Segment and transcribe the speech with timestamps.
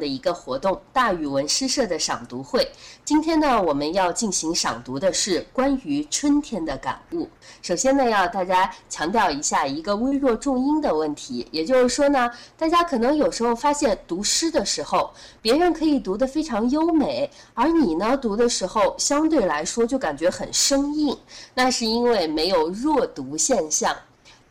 [0.00, 2.68] 的一个活动——大语文诗社的赏读会。
[3.04, 7.28] 今天呢，我们要进行赏读的是关于春天的感悟。
[7.62, 12.28] 首先呢，要大家强调一下一个微弱重音的问题，也就是说呢，
[12.58, 21.16] 大家可能有时候发现读诗的时候，别人可以读得非常优美，而你呢读的时候相对来说就感觉很生硬，
[21.54, 23.96] 那是因为没有弱读现象。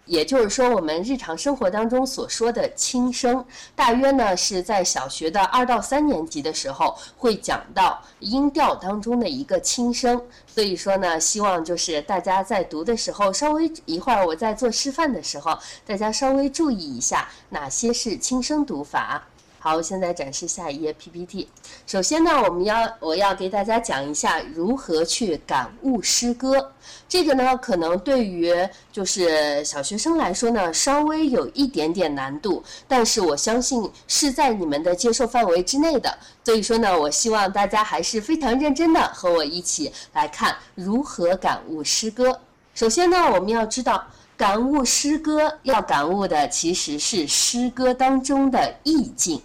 [0.05, 3.45] 也就是说，我们日常生活当中所说的轻声，
[3.75, 10.21] 大约呢是在小学的二到三年级的时候会讲到音调当中的一个轻声。
[10.45, 19.23] 所以说呢，希望就是大家在读的时候，稍微一会儿我在做示范的时候，大家稍微注意一下哪些是轻声读法。
[19.63, 21.47] 好，现在展示下一页 PPT。
[21.87, 26.73] 首先呢，我们要我要给大家讲一下如何去感悟诗歌。
[27.07, 28.53] 这个呢，可能对于
[28.91, 36.13] 就是小学生来说呢，稍微有一点点难度，但是我相信是在你们的接受范围之内的。
[36.43, 42.37] 所以说呢，我希望大家还是非常认真的和我一起来看如何感悟诗歌。
[42.75, 44.05] 首先呢，我们要知道。
[44.35, 49.39] 感悟诗歌要感悟的其实是诗歌当中的意境。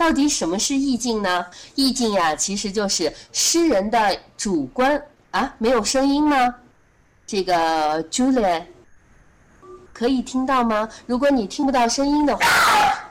[0.00, 1.44] 到底什么是意境呢？
[1.74, 4.98] 意境呀，其实就是诗人的主观
[5.30, 5.54] 啊。
[5.58, 6.54] 没有声音吗？
[7.26, 8.64] 这个 Julia
[9.92, 10.88] 可以听到吗？
[11.04, 12.42] 如果你听不到声音的话，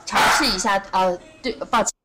[0.03, 0.83] 尝试一下。
[0.89, 1.98] 啊，对，抱歉。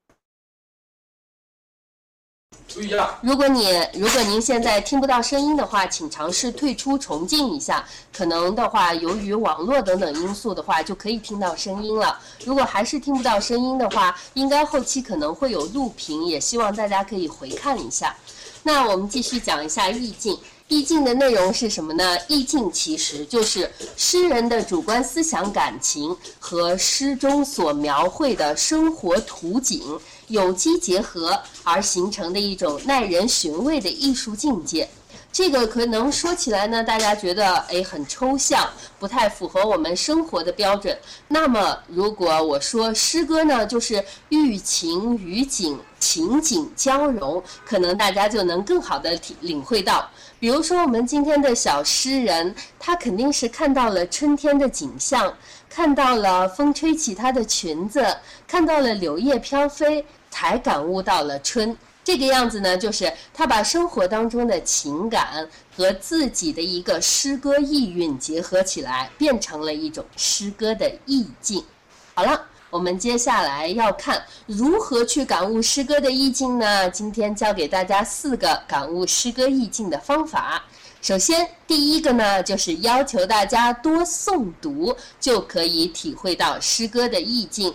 [3.21, 7.85] 如果你如果您现在听不到声音的话，请尝试退出重进一下。
[8.13, 12.19] 可能的话，由于网络等等因素的话，就可以听到声音了。
[12.45, 18.15] 如果还是听不到声音的话，应该后期可能会有录屏，也希望大家可以回看一下。
[18.63, 20.39] 那我们继续讲一下意境。
[20.69, 22.17] 意境的内容是什么呢？
[22.27, 34.89] 意境其实就是诗人的主观思想感情和诗中所描绘的生活图景有机结合而形成的一种耐人寻味的艺术境界。
[35.31, 38.71] 这个可能说起来呢，大家觉得哎很抽象，
[39.01, 40.97] 不太符合我们生活的标准。
[41.29, 50.09] 那么如果我说诗歌呢，就是寓情于景，情景交融，可能大家就能更好的体领会到。
[50.45, 55.35] 比如说我们今天的小诗人，他肯定是看到了春天的景象，
[55.71, 58.07] 看到了风吹起他的裙子，
[58.47, 61.75] 看到了柳叶飘飞，才感悟到了春。
[62.05, 71.65] 这个样子呢，就是他把生活当中的情感和自己的一个诗歌意蕴结合起来，变成了一种诗歌的意境。
[72.13, 72.39] 好了，
[72.75, 76.91] 我们接下来要看如何去感悟诗歌的意境呢？
[76.91, 80.61] 今天教给大家四个感悟诗歌意境的方法。
[81.01, 87.73] 首先，第一个呢，就是要求大家多诵读，就可以体会到诗歌的意境。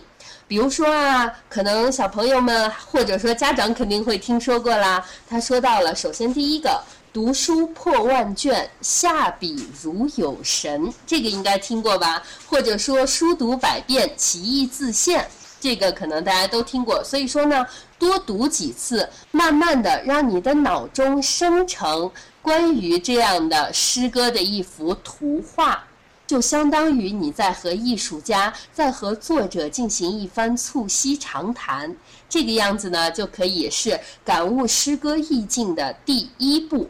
[0.50, 5.06] 比如说啊，可能小朋友们或者说家长肯定会听说过啦。
[5.30, 12.22] 他说到了，首先第一个，读书破万卷，下笔如有神，这个应该听过吧？
[12.48, 15.28] 或者说书读百遍，其义自现，
[15.60, 17.04] 这个可能大家都听过。
[17.04, 17.66] 所以说呢，
[17.98, 22.12] 多读几次，慢慢的让你的脑中生成
[22.44, 25.84] 关于这样的诗歌的一幅图画。
[26.28, 31.96] 就相当于你在和艺术家、在和作者进行一番促膝长谈，
[32.30, 36.88] 这个样子呢，就可以是感悟诗歌意境的第一步。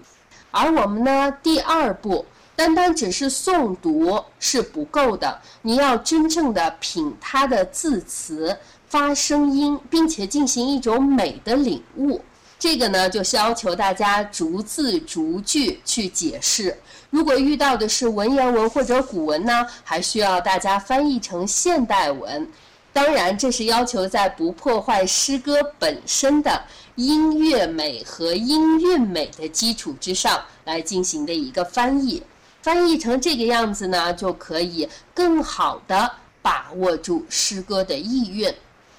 [0.52, 8.58] 而我们呢，第二步，单单只是诵读是不够的，你要真正的品它的字词、
[8.88, 12.20] 发声音，并且进行一种美的领悟。
[12.58, 16.78] 这个呢，就是要求大家逐字逐句去解释。
[17.10, 22.46] 如果遇到的是文言文或者古文呢，还需要大家翻译成现代文。
[22.92, 26.62] 当然，这是要求在不破坏诗歌本身的
[26.96, 32.22] 音乐美和音韵美的基础之上来进行的一个翻译。
[32.62, 36.12] 翻译成这个样子呢，就可以更好的
[36.42, 38.54] 把握住诗歌的意蕴。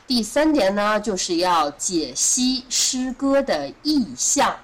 [0.06, 4.56] 第三点呢，就是要解析诗歌的意象。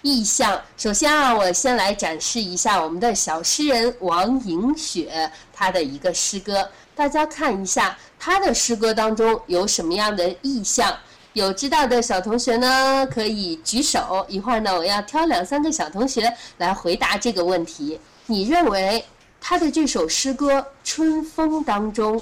[0.00, 10.98] 意象，首先啊，我先来展示一下我们的小诗人王莹雪她的一个诗歌，大家看一下他的诗歌当中有什么样的意象。
[11.32, 14.26] 有知道的小同学呢，可以举手。
[14.28, 18.00] 一会儿呢，我要挑两三个小同学来回答这个问题。
[18.26, 19.04] 你认为
[19.40, 22.20] 他的这首诗歌《春风》当中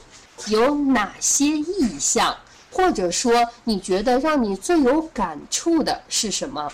[0.48, 2.36] 有哪些意象？
[2.70, 3.32] 或者说，
[3.64, 6.70] 你觉得让你最有感触的是什么？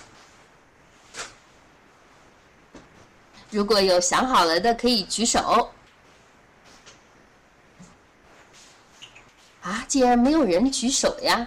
[3.50, 5.70] 如果有想好了的，可以举手。
[9.62, 11.46] 啊，竟然没有人举手呀！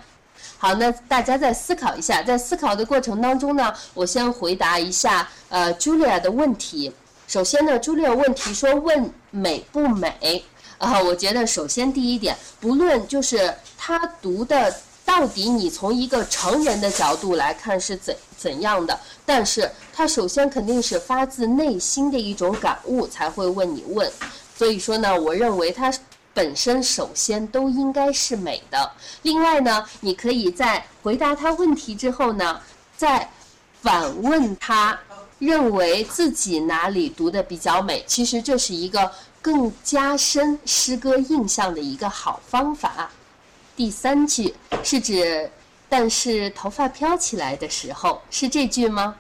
[0.58, 6.94] 好，那大家再思考一下，在思考的过程当中呢，我先回答一下呃 Julia 的问题。
[7.28, 10.46] 首先呢，Julia 问题说问美不美？
[10.78, 14.74] 啊，我觉得首先第一点，不论就是他读的
[15.04, 24.10] 到底你从一个成人的角度来看是怎怎样的，但是他首先肯定是发自内心的一种感悟才会问你问。
[24.58, 25.92] 所以说呢，我认为他。
[26.36, 28.92] 本身首先都应该是美的。
[29.22, 32.62] 另外呢，你可以在回答他问题之后呢，
[32.98, 33.28] 再
[33.82, 35.00] 反问他，
[35.40, 38.04] 认为自己哪里读的比较美。
[38.06, 39.10] 其实这是一个
[39.42, 43.10] 更加深诗歌印象的一个好方法。
[43.78, 44.54] 第三句
[44.84, 45.50] 是指，
[45.88, 49.16] 但是头发飘起来的时候，是这句吗？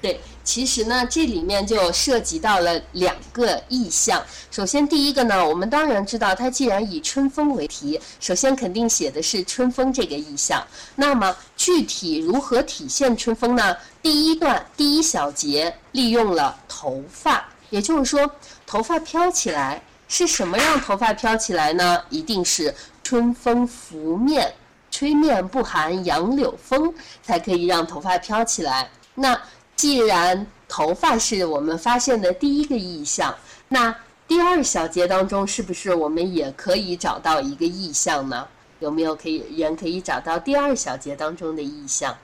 [0.00, 0.20] 对。
[0.42, 4.20] 其实呢，这里面就涉及到了两个意象。
[4.50, 10.66] 首先，第一个呢，我们当然知道，它既然以春风为题，首先肯定写的是春风这个意象。
[10.96, 13.76] 那么，具体如何体现春风呢？
[14.02, 18.28] 第一段第一小节利用了头发，也就是说，
[18.66, 22.02] 头发飘起来是什么让头发飘起来呢？
[22.08, 22.74] 一定是
[23.04, 24.52] 春风拂面，
[24.90, 26.92] 吹面不寒杨柳风，
[27.22, 28.88] 才可以让头发飘起来。
[29.14, 29.40] 那
[29.80, 33.34] 既然头发是我们发现的第一个意象，
[33.68, 33.96] 那
[34.28, 38.46] 第二小节当中是不是我们也可以找到一个意象呢？
[38.80, 42.14] 有没有可以人可以找到第二小节当中的意象？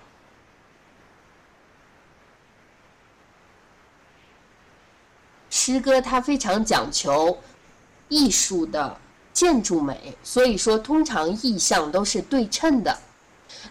[5.48, 7.38] 诗歌它非常讲求
[8.10, 8.94] 艺术的
[9.32, 12.98] 建筑美，所以说通常意象都是对称的。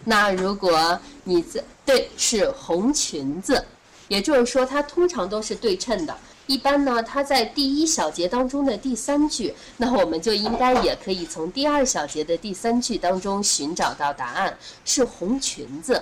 [0.02, 3.64] 那如果你在对是红裙子。
[4.08, 6.16] 也就是说，它通常都是对称的。
[6.46, 16.00] 一般呢，它在第一小节当中的第三句，那我们就应该也可以从第二小节的第三句当中寻找到答案，是红裙子。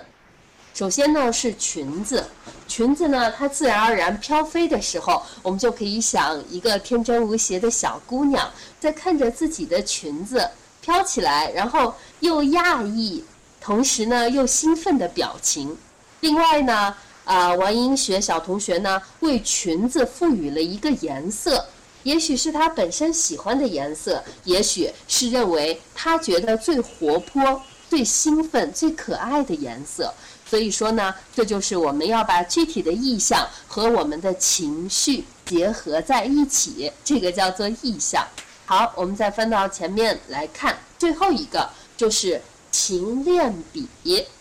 [0.75, 2.23] 首先呢是裙子，
[2.69, 10.47] 裙子呢它自然而然飘飞的时候，我们就可以想一个天真无邪的小姑娘在看着自己的裙子
[10.83, 13.25] 飘起来，然后又讶异，
[13.63, 15.75] 同时呢又兴奋的表情。
[16.21, 16.95] 另外呢。
[17.25, 21.65] 啊，王英学小同学呢，为裙子赋予了一个颜色，
[22.03, 30.13] 也许是他本身喜欢的颜色，也许是认为他觉得最活泼、最兴奋、最可爱的颜色。
[30.47, 38.23] 所以说呢，这就是我们要把具体的意象和我们的情绪结合在一起，这个叫做意象。
[38.67, 42.41] 好，我们再翻到前面来看，最后一个就是
[42.71, 43.89] 情练笔。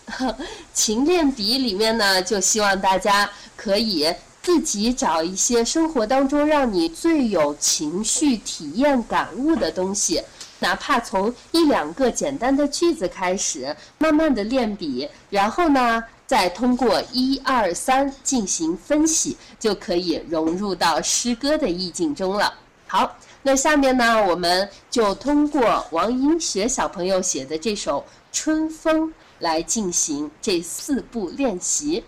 [0.73, 10.21] 勤练笔里面呢，就希望大家可以自己找一些生活当中让你最有情绪体验感悟的东西，
[10.59, 22.53] 哪怕从一两个简单的句子开始，慢慢的练笔，然后呢，再通过一二三进行分析，就可以融入到诗歌的意境中了。
[22.85, 27.99] 好，那下面呢，我们就通过王英学小朋友写的这首
[28.31, 29.07] 《春风》。
[29.43, 32.03] 来进行这四步练习。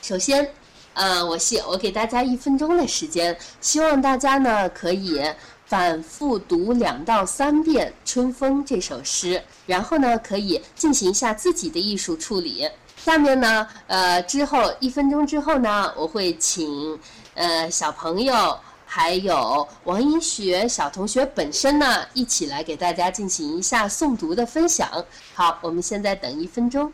[0.00, 0.50] 首先，
[0.94, 5.22] 呃，我希我给大家一分钟的时间，希望大家呢可以
[5.66, 12.68] 反复读两到三遍《春风》这首诗，然后呢可以进行一下自己的艺术处理。
[12.96, 16.98] 下面呢，呃，之后一分钟之后呢，我会请
[17.34, 18.58] 呃小朋友。
[18.98, 24.90] 还有王英学小同学本身呢，一起来给大家进行一下诵读的分享。
[25.34, 26.92] 好，我们现在等一分钟。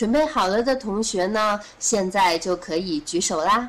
[0.00, 3.68] 准备好了的同学呢，现在就可以举手啦。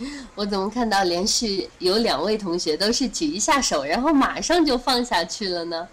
[0.34, 5.88] 我怎么看到连续有两位同学都是举一下手然后马上就放下去了呢？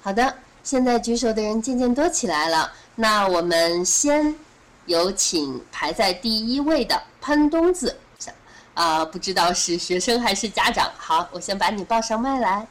[0.00, 4.34] 好的现在举手的人渐渐多起来了那我们先
[4.86, 8.03] 有请排在第一位的潘冬子。
[8.74, 10.92] 啊，不知道是学生还是家长。
[10.98, 12.66] 好，我先把你报上麦来。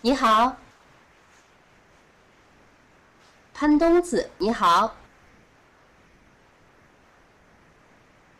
[0.00, 0.56] 你好，
[3.52, 4.94] 潘东子，你好。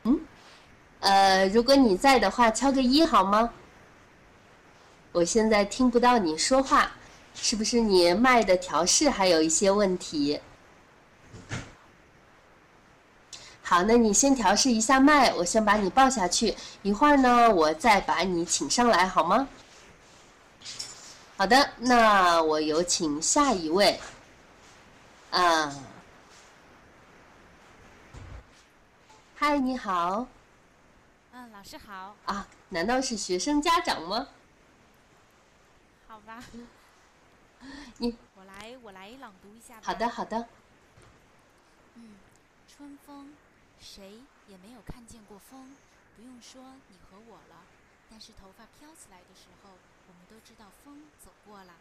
[0.04, 0.20] 嗯，
[1.00, 3.52] 呃，如果你在的话，敲个一好吗？
[5.12, 6.92] 我现在听不到你说话，
[7.34, 10.40] 是不是你麦的调试还有一些问题？
[13.68, 19.46] 好，那你先调试一下麦，我先把你抱下去，一会儿呢，我再把你请上来，好吗？
[21.36, 24.00] 好的，那我有请下一位。
[25.30, 25.70] 啊，
[29.36, 30.26] 嗨，你好。
[31.32, 32.16] 嗯，老师好。
[32.24, 34.28] 啊，难道是学生家长吗？
[36.06, 36.42] 好吧，
[37.98, 39.74] 你我来我来朗读一下。
[39.82, 40.46] 好的好的。
[41.96, 42.14] 嗯，
[42.66, 43.34] 春风，
[43.98, 44.14] 谁
[44.46, 45.74] 也没有看见过风，
[46.14, 47.66] 不用说你和我了。
[48.08, 49.70] 但是头发飘起来的时候，
[50.06, 51.74] 我们都知道风走过了。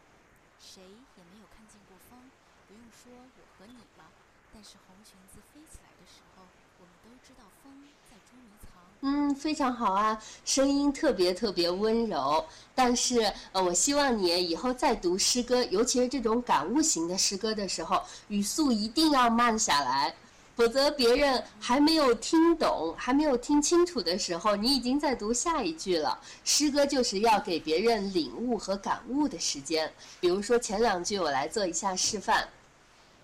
[0.58, 2.18] 谁也没有看见过风，
[2.66, 4.10] 不用说我和你了。
[4.52, 6.42] 但是红裙子飞起来的时候，
[6.80, 8.82] 我们都知道风在捉迷藏。
[9.02, 12.44] 嗯，非常好啊，声音特别特别温柔。
[12.74, 20.12] 但是呃，我希望你以后再读诗歌，尤其是这种感悟型的诗歌的时候，语速一定要慢下来，
[20.58, 26.18] 否则别人还没有听懂、还没有听清楚的时候，你已经在读下一句了。
[26.42, 29.88] 诗歌就是要给别人领悟和感悟的时间。
[30.18, 32.48] 比如说前两句，我来做一下示范。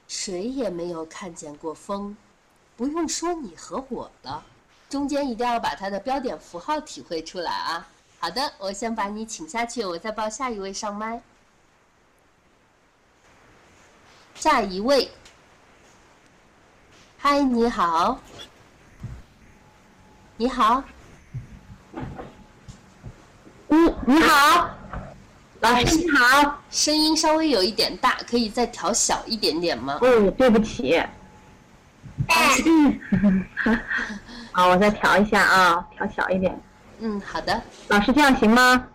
[0.07, 2.17] 谁也没有看见过风，
[2.77, 4.47] 不用说你和我了。
[4.89, 7.89] 中间一定要把它的标点符号体会出来啊！
[8.21, 11.21] 好的，我先把你请下去，我再报下一位上麦。
[14.37, 15.11] 下一位，
[17.27, 18.21] 嗨，你好，
[20.37, 20.85] 你好，
[23.67, 24.69] 你你好，
[25.61, 29.99] 老师你好，声音稍微有一点大，可以再调小一点点吗？
[30.03, 31.03] 哦，对不起。
[34.53, 36.55] 好，我再调一下啊，调小一点。
[36.99, 37.59] 嗯，好的。
[37.89, 38.87] 老师这样行吗？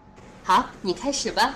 [0.44, 1.56] 好，你开始吧。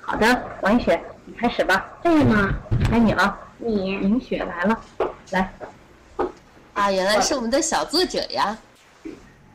[0.00, 1.84] 好的，王一雪，你开始吧。
[2.00, 2.54] 对吗？
[2.88, 3.36] 该你了。
[3.64, 4.80] 你银雪来了，
[5.30, 5.52] 来。
[6.74, 8.56] 啊，原来是我们的小作者呀。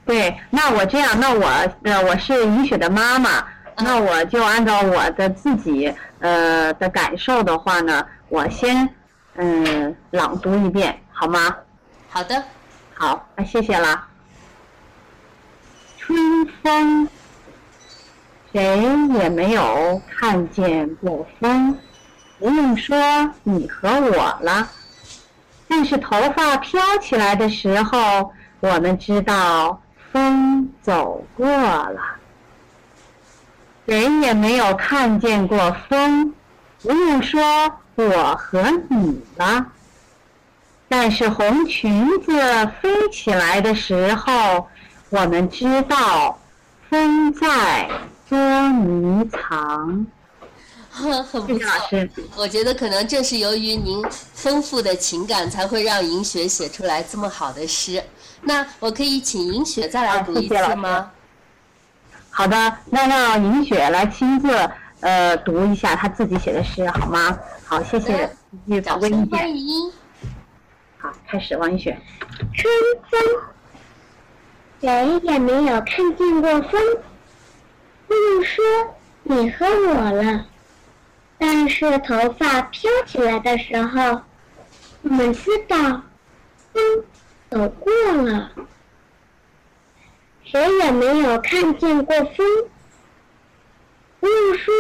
[0.06, 1.46] 对，那我这样，那我
[1.84, 3.46] 呃，我是银雪的妈妈，
[3.78, 8.88] 那我就按照我的自己呃的感受的话呢，我先
[9.36, 11.56] 嗯朗读一遍，好吗？
[12.10, 12.42] 好的，
[12.94, 14.08] 好，那谢谢啦。
[15.98, 17.10] 春风，
[18.54, 18.82] 谁
[19.14, 21.78] 也没有看见过风，
[22.39, 22.98] 不用说
[23.44, 24.70] 你和我了。
[25.67, 32.00] 但是头发飘起来的时候，我们知道风走过了。
[33.86, 36.34] 谁也没有看见过风，
[36.82, 37.41] 不用说
[37.96, 39.65] 我和你了。
[40.89, 42.32] 但是红裙子
[42.82, 44.67] 飞起来的时候，
[45.10, 46.39] 我们知道
[46.89, 47.89] 风在
[48.29, 48.38] 捉
[48.70, 50.08] 迷藏。
[51.24, 51.70] 很不错
[52.36, 58.04] 我觉得可能正是由于您丰富的情感，才会让银雪写出来这么好的诗。
[58.42, 61.12] 那我可以请银雪再来读一次吗？
[62.30, 67.38] 好的，那让银雪来亲自呃读一下她自己写的诗，好吗？
[67.66, 68.30] 好，谢谢
[68.84, 69.58] 欢见。
[69.58, 69.92] 迎。
[70.98, 71.98] 好，开始，王一雪。
[72.54, 72.72] 春
[73.10, 73.20] 风，
[74.82, 76.80] 谁也没有看见过风，
[78.08, 78.63] 不用说
[79.24, 80.46] 你和我了。
[81.38, 84.22] 但是头发飘起来的时候，
[85.03, 85.77] 我们知道
[86.74, 87.03] 风
[87.50, 88.51] 走过了。
[90.44, 92.46] 谁也没有看见过风，
[94.20, 94.74] 不用说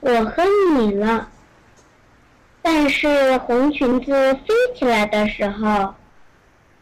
[0.00, 0.44] 我和
[0.76, 1.28] 你了。
[2.62, 5.94] 但是红裙子飞起来的时候，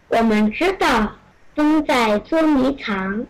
[0.08, 1.12] 我们知道
[1.54, 3.26] 风在捉迷藏。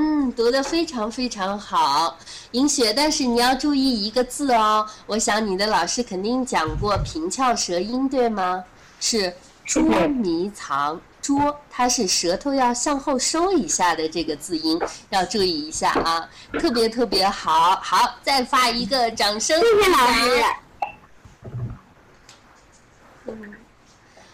[0.00, 2.16] 嗯，读的非常非常好，
[2.52, 2.92] 银雪。
[2.92, 8.64] 但是你要注意一个字哦，我想你的老师肯定讲过平翘舌音，对吗？
[9.00, 16.28] 是捉迷藏，捉它是舌头要向后收一下的这个字音，要注意一下啊，
[16.60, 17.74] 特别特别好。
[17.82, 19.60] 好，再发一个掌声。
[19.60, 20.44] 谢谢老师。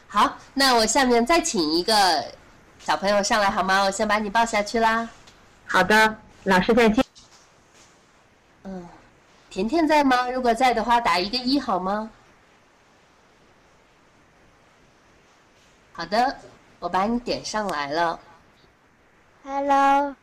[0.08, 2.22] 好，那我下面再请一个
[2.84, 3.82] 小朋友上来好吗？
[3.84, 5.08] 我先把你抱下去啦。
[5.66, 7.04] 好的，老师再见。
[8.62, 8.88] 嗯，
[9.50, 10.30] 甜甜在吗？
[10.30, 12.10] 如果在的话，打一个一好吗？
[15.92, 16.38] 好的，
[16.78, 18.18] 我把你点上来了。
[19.44, 20.14] Hello，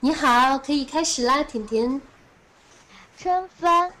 [0.00, 2.00] 你好，可以开始啦，甜甜。
[3.18, 3.92] 春风，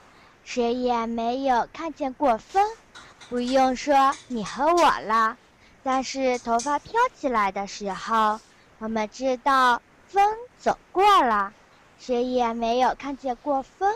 [0.44, 2.66] 谁也没有看见过风，
[3.28, 5.36] 不用说你和我了。
[5.82, 8.40] 但是头发飘起来的时候，
[8.78, 11.52] 我们知道风走过了。
[11.98, 13.94] 谁也没有看见过风，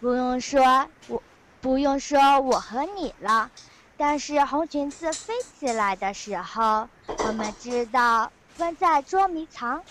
[0.00, 1.22] 不用说我，
[1.60, 3.50] 不用说我和你了。
[3.96, 9.82] 但是红裙子飞起来的时候，我们知道风在捉迷藏。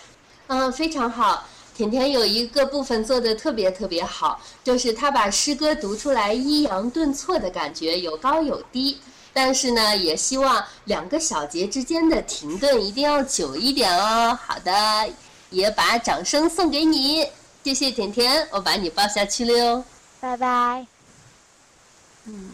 [0.46, 1.44] 嗯，非常好。
[1.74, 9.00] 甜甜有一个部分做的特别特别好，就是他把诗歌读出来抑扬顿挫的感觉，有高有低。
[9.32, 14.38] 但是呢，也希望两个小节之间的停顿一定要久一点哦。
[14.46, 15.08] 好的，
[15.52, 17.28] 也把掌声送给你，
[17.62, 19.84] 谢谢甜甜，我把你抱下去了哟。
[20.20, 20.86] 拜拜。
[22.24, 22.50] 嗯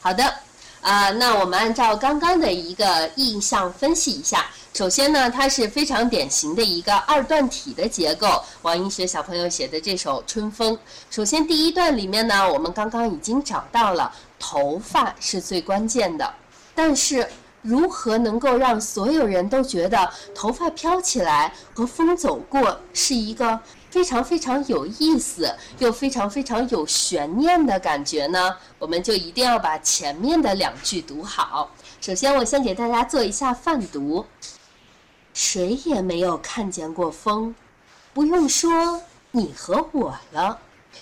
[0.00, 0.34] 好的，
[0.80, 4.46] 啊、那我们按照刚刚的一个印象分析一下。
[4.74, 8.42] 首先呢，它是非常典型的一个二段体的结构。
[8.62, 10.76] 王英学小朋友写的这首《春风》，
[11.10, 16.34] 首先第一段里面呢，我们刚刚已经找到了头发是最关键的，
[16.74, 17.28] 但是
[17.64, 23.58] 如何能够让所有人都觉得头发飘起来和风走过是一个
[23.90, 28.54] 非常非常有意思又非常非常有悬念的感觉呢？
[28.78, 31.70] 我们就一定要把前面的两句读好。
[32.02, 34.26] 首先，我先给大家做一下范读。
[35.32, 37.54] 谁也没有看见过风，
[38.12, 40.58] 不用说你和我了。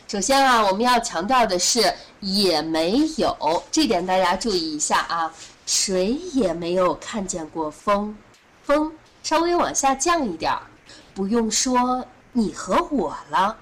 [0.06, 5.32] 首先啊，我们要强调的是也没有，这点大家注意一下啊。
[5.66, 8.16] 谁也没有看见过风，
[8.62, 8.92] 风
[9.22, 10.62] 稍微往下降一点儿。
[11.14, 13.56] 不用说你和我了，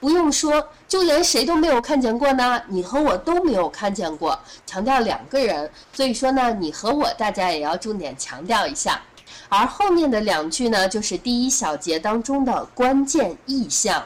[0.00, 4.38] 不用说，就连谁都没有看见过呢，你和我都没有看见过。
[4.66, 9.00] 强调两个人，所以说呢，你和我大家也要重点强调一下。
[9.48, 14.04] 而后面的两句呢，就是第一小节当中的关键意象。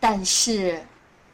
[0.00, 0.82] 但是，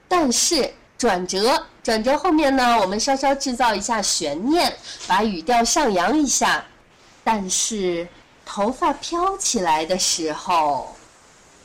[0.08, 6.64] 但是转折，转折后面呢，我们稍稍制造一下悬念，把语调上扬一下。
[7.22, 8.08] 但是
[8.44, 10.96] 头发飘起来的时候，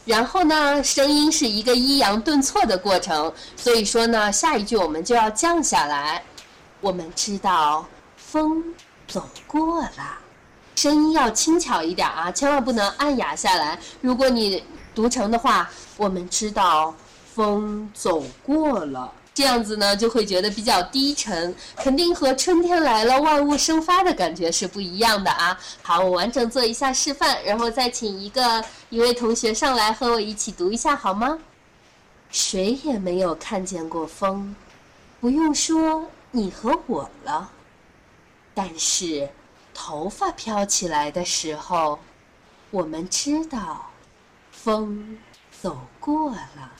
[0.05, 6.23] 然后呢，声音是一个抑扬顿挫的过程，所以说呢，下一句我们就要降下来。
[6.81, 7.83] 我们知道
[8.15, 8.63] 风
[9.07, 10.19] 走过了。
[10.75, 13.79] 声音要轻巧一点啊，千万不能按哑下来。
[14.01, 16.93] 如果你读成的话，我们知道
[17.33, 25.57] 风走过了，这样子呢就会觉得比较低沉，肯定和春天来了万物生发的感觉是不一样的啊。
[25.81, 31.39] 好，我完整做一下示范，然后再请一个一位同学上来和我一起读一下好吗？
[32.29, 34.55] 谁也没有看见过风，
[35.19, 37.49] 不用说你和我了，
[38.53, 39.29] 但是。
[39.73, 41.97] 头发飘起来的时候，
[42.71, 43.89] 我们知道
[44.51, 45.17] 风
[45.61, 46.71] 走过了。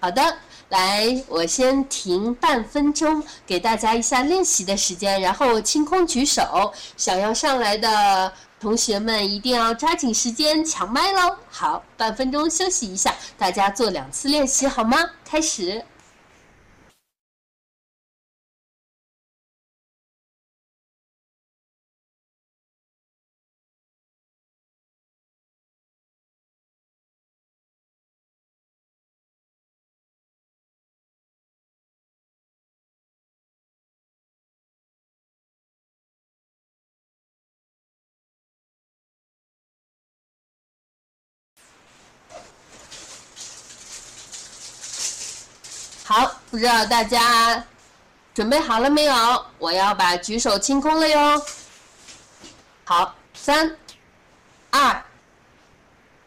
[0.00, 0.36] 好的，
[0.68, 11.36] 来，我先停半分钟，给大家一下练习的时间，然后清空举手，想要上来的同学们一定要抓紧时间抢麦喽。
[11.48, 14.98] 好，半分钟休息一下，大家做两次练习好吗？
[15.24, 15.84] 开始。
[46.08, 47.64] 好，不知道大家
[48.32, 49.46] 准备好了没有？
[49.58, 51.42] 我要把举手清空了哟。
[52.84, 53.76] 好，三、
[54.70, 55.02] 二、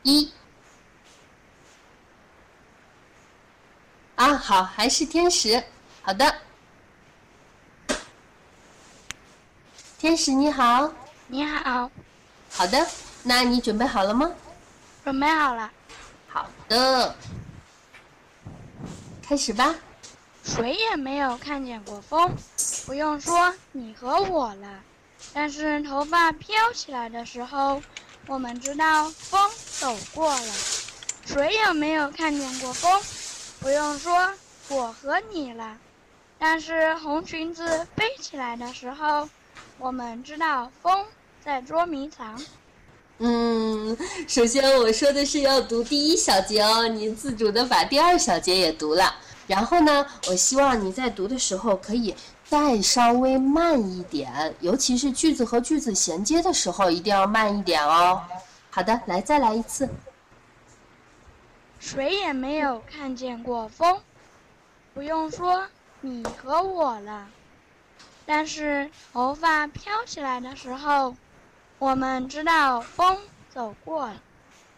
[0.04, 0.34] 一。
[4.15, 5.63] 啊，好，还是天使。
[6.02, 6.36] 好的，
[9.98, 10.92] 天使你好。
[11.28, 11.89] 你好，
[12.52, 12.86] 好的，
[13.24, 14.30] 那你准备好了吗？
[15.06, 15.72] 准备好了。
[16.28, 17.15] 好的，
[19.30, 19.76] 开始吧。
[20.44, 22.36] 谁也没有看见过风，
[22.88, 24.80] 不用说你和我了。
[25.32, 27.80] 但是头发飘起来的时候，
[28.26, 29.39] 我们知道风
[29.80, 30.52] 走过了。
[31.28, 33.00] 谁也没有看见过风，
[33.60, 34.34] 不用说
[34.68, 35.78] 我和你了。
[36.39, 39.30] 但是红裙子飞起来的时候，
[39.78, 41.06] 我们知道风
[41.46, 42.42] 在捉迷藏。
[43.20, 49.14] 嗯，首先我说的是要读第一小节哦，你自主的把第二小节也读了。
[49.46, 58.22] 然后呢，我希望你在读的时候可以再稍微慢一点，尤其是句子和句子衔接的时候，一定要慢一点哦。
[58.70, 59.90] 好的，来，再来一次。
[61.80, 64.00] 谁也没有看见过风，
[64.94, 65.66] 不用说
[66.02, 67.28] 你和我了。
[68.26, 71.16] 但是头发飘起来的时候，
[71.80, 73.18] 我们知道风
[73.50, 74.13] 走过了。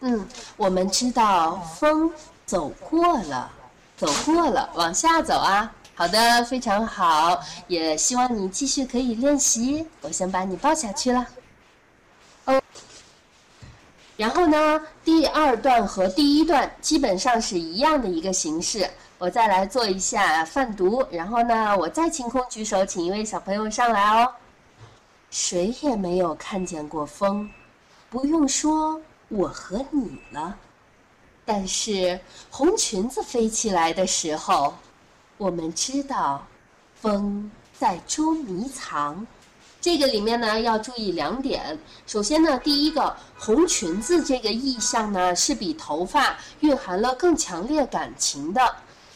[0.00, 0.24] 嗯，
[0.56, 2.08] 我们知道风
[2.46, 3.50] 走过了，
[3.96, 5.68] 走过了，往下走啊。
[5.96, 9.84] 好的，非常好，也希望你继续可以练习。
[10.00, 11.26] 我先把你抱下去了。
[12.44, 12.62] 哦，
[14.16, 18.88] 然后呢，第二段和第一段基本上是一样的一个形式。
[19.18, 24.32] 我再来做一下泛读，然后呢，我再清空举手，请一位小朋友上来哦。
[25.32, 27.48] 谁也没有看见过风，
[28.10, 30.54] 不用说我和你了。
[31.42, 34.74] 但是红裙子飞起来的时候，
[35.38, 36.46] 我们知道
[37.00, 39.26] 风在捉迷藏。
[39.80, 41.78] 这个里面呢要注意两点。
[42.06, 48.60] 首先呢，第一个红裙子这个意象呢是比头发蕴含了更强烈感情的。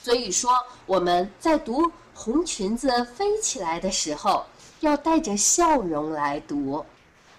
[0.03, 0.51] 所以说，
[0.87, 4.47] 我们在读“红裙子飞起来”的时候，
[4.87, 6.85] 要带着笑容来读。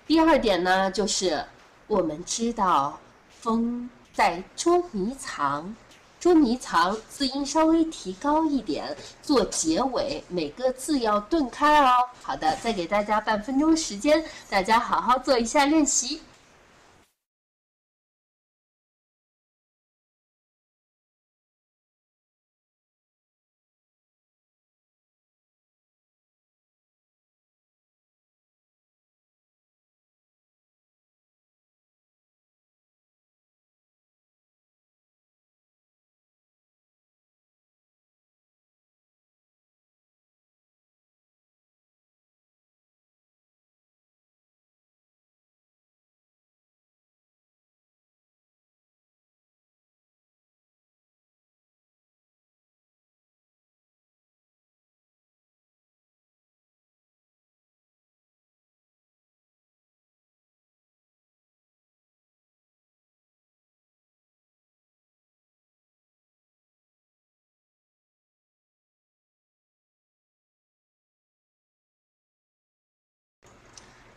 [0.06, 1.44] 第二点呢，就是
[1.88, 5.76] 我们知道风在捉迷藏，
[6.20, 11.90] 捉迷藏字音稍微提高一点，做结尾，每个字要顿开哦。
[12.22, 16.22] 好的，再给大家半分钟时间，大家好好做一下练习。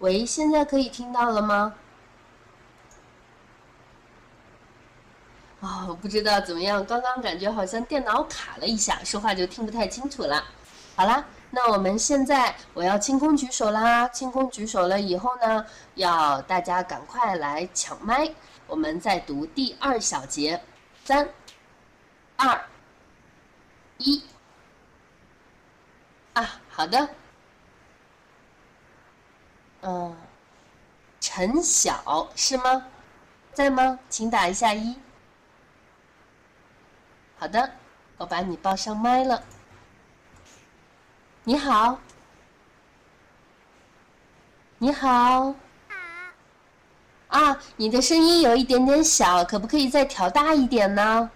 [0.01, 1.75] 喂，现在可以听到了吗？
[5.61, 10.43] 哦，不知道怎么样，刚刚感觉好像电脑卡了一下，说话就听不太清楚了。
[10.97, 18.33] 好啦，那我们现在我要清空举手啦，清空举手了以后呢，要大家赶快来抢麦，
[18.67, 20.63] 我们再读第二小节，
[21.05, 21.29] 三、
[22.37, 22.59] 二、
[23.99, 24.25] 一。
[26.33, 27.07] 啊，好的。
[29.83, 30.17] 嗯，
[31.21, 32.87] 陈晓是吗？
[33.53, 33.99] 在吗？
[34.09, 34.97] 请打一下一。
[37.39, 37.73] 好的，
[38.19, 39.43] 我把你报上麦了。
[41.45, 41.99] 你好，
[44.79, 45.09] 你好。
[45.09, 45.55] 好。
[47.29, 51.31] 啊，你的声音有一点点小，可不可以再调大一点呢？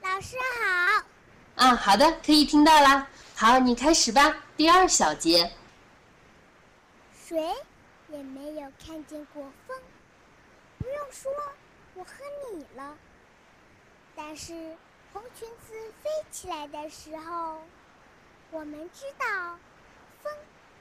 [0.00, 1.04] 老师好。
[1.56, 3.06] 啊，好的，可以听到啦。
[3.34, 5.52] 好，你开始吧，第二小节。
[7.36, 7.44] 谁
[8.10, 9.76] 也没有看见过风，
[10.78, 11.30] 不用说，
[11.94, 12.10] 我和
[12.50, 12.94] 你了。
[14.16, 14.54] 但是
[15.12, 17.58] 红裙子飞起来的时候，
[18.50, 19.58] 我们知道
[20.22, 20.32] 风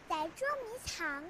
[0.08, 1.22] 在捉迷藏。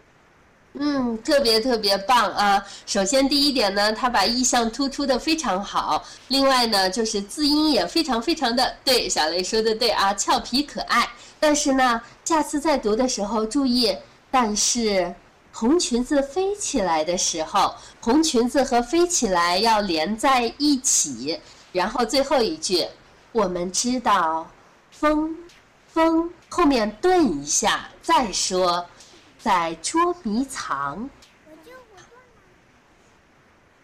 [0.73, 2.63] 嗯，特别特别棒啊！
[2.85, 6.05] 首先第一点呢，他把意象突出的非常好。
[6.27, 9.09] 另外呢，就是字音也非常非常的对。
[9.09, 11.09] 小雷说的对啊，俏皮可爱。
[11.39, 13.97] 但是呢，下次再读的时候注意。
[14.37, 15.15] 但是，
[15.53, 21.39] 红裙子飞起来的时候，红裙子和飞起来要连在一起。
[21.71, 22.85] 然后最后一句，
[23.31, 24.45] 我们知道，
[24.91, 25.33] 风，
[25.87, 28.85] 风后面顿一下再说，
[29.39, 31.09] 在捉迷藏。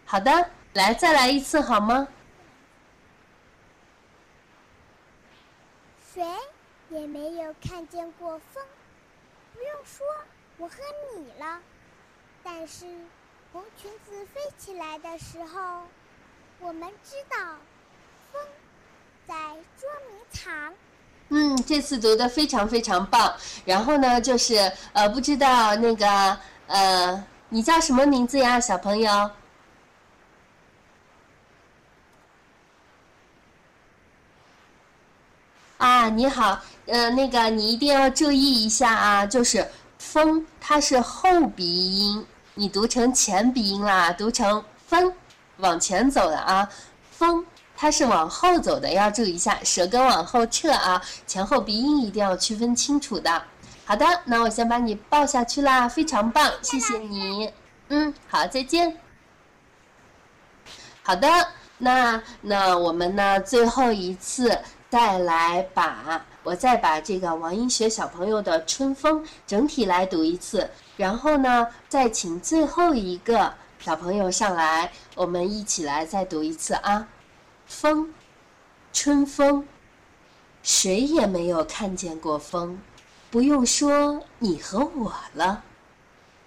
[0.04, 2.06] 好的，来再来一次好吗？
[6.12, 6.22] 谁
[6.90, 8.62] 也没有看见过风，
[9.54, 10.04] 不用说。
[10.58, 10.76] 我和
[11.16, 11.58] 你了，
[12.44, 12.86] 但是
[13.52, 15.82] 红裙子飞起来的时候，
[16.60, 17.36] 我们知道
[18.30, 18.40] 风
[19.26, 19.34] 在
[19.78, 20.72] 捉迷藏。
[21.30, 23.34] 嗯，这次读的非常非常棒。
[23.64, 29.30] 然后呢，就是呃，不知道那个呃，你叫什么名字呀，小朋友？
[35.78, 39.68] 啊你好，呃，那个你一定要注意一下啊，就是
[40.02, 45.14] 风它是后鼻音，你读成前鼻音啦，读成风，
[45.58, 46.68] 往前走的啊，
[47.12, 53.42] 风它是往后走的，要注意一下，舌根往后撤啊，前后鼻音一定要区分清楚的。
[53.84, 57.52] 好的，那我先把你抱下去啦，非常棒，谢谢你。
[57.88, 58.96] 嗯，好，再见。
[61.04, 61.28] 好的，
[61.78, 64.58] 那那我们呢，最后一次
[64.90, 77.08] 再来把，我再把这个王英学小朋友的《春风》整体来读一次，然后呢，再请最后一个小朋友上来，我们一起来再读一次啊。
[77.66, 78.12] 风，
[78.92, 79.66] 春风，
[80.62, 82.78] 谁也没有看见过风，
[83.30, 85.62] 不用说你和我了。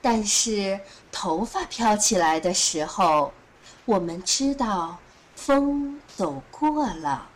[0.02, 0.80] 但是
[1.12, 3.34] 头发飘起来的时候。
[3.88, 4.98] 我们知道，
[5.36, 7.30] 风走过了，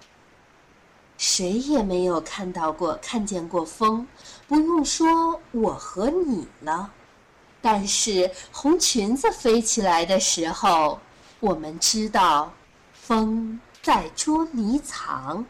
[1.20, 4.08] 谁也没有看到过、看见过风。
[4.48, 6.90] 不用说我和你了，
[7.62, 10.98] 但是红裙子飞起来的时候，
[11.42, 12.54] 我们知道，
[12.94, 15.46] 风在捉迷藏。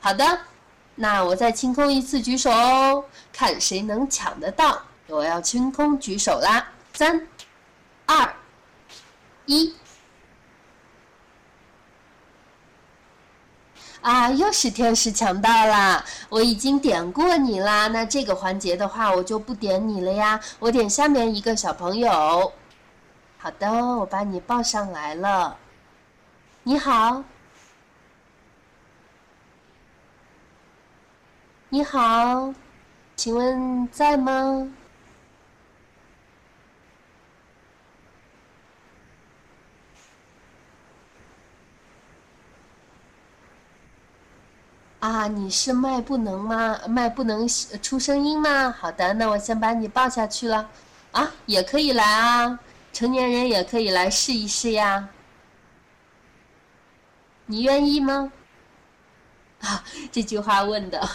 [0.00, 0.38] 好的，
[0.94, 4.82] 那我再清空一次举手哦，看谁能抢得到。
[5.06, 7.26] 我要清空举手啦，三、
[8.04, 8.34] 二、
[9.46, 9.74] 一。
[14.04, 16.04] 啊，又是天使抢到啦！
[16.28, 20.38] 我已经点过你啦，那这个环节的话，我就不点你了呀。
[20.58, 22.52] 我点下面一个小朋友。
[23.38, 25.56] 好的，我把你抱上来了。
[26.64, 27.24] 你好，
[31.70, 32.52] 你好，
[33.16, 34.68] 请问在吗？
[45.04, 46.80] 啊，你是麦不能吗？
[46.88, 47.46] 麦不能
[47.82, 48.70] 出声音吗？
[48.70, 50.70] 好的，那我先把你抱下去了。
[51.12, 52.58] 啊，也可以来啊，
[52.90, 55.10] 成年人也可以来试一试呀。
[57.44, 58.32] 你愿意吗？
[59.60, 61.06] 啊，这句话问的，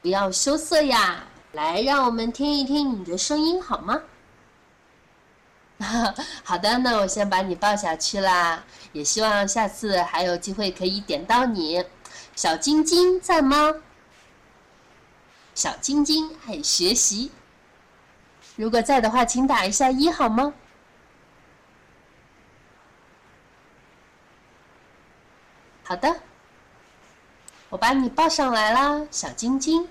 [0.00, 1.24] 不要羞涩呀。
[1.50, 4.00] 来，让我们听一听你的声音好吗？
[6.44, 8.62] 好的，那我先把你抱下去啦。
[8.92, 11.84] 也希望下次还有机会可以点到你。
[12.36, 13.74] 小晶晶在吗？
[15.54, 17.32] 小晶晶爱学习，
[18.56, 20.52] 如果在的话，请打一下一好吗？
[25.82, 26.20] 好的，
[27.70, 29.88] 我把你抱上来啦，小晶晶。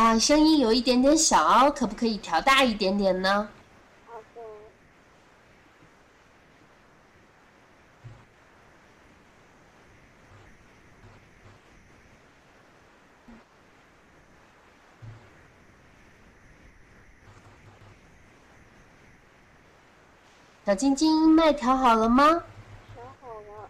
[0.00, 3.46] 啊，声音有一点点小，可不可以调大一点点呢？
[20.64, 22.42] 小晶晶，麦调好了吗？
[22.94, 23.68] 调好了。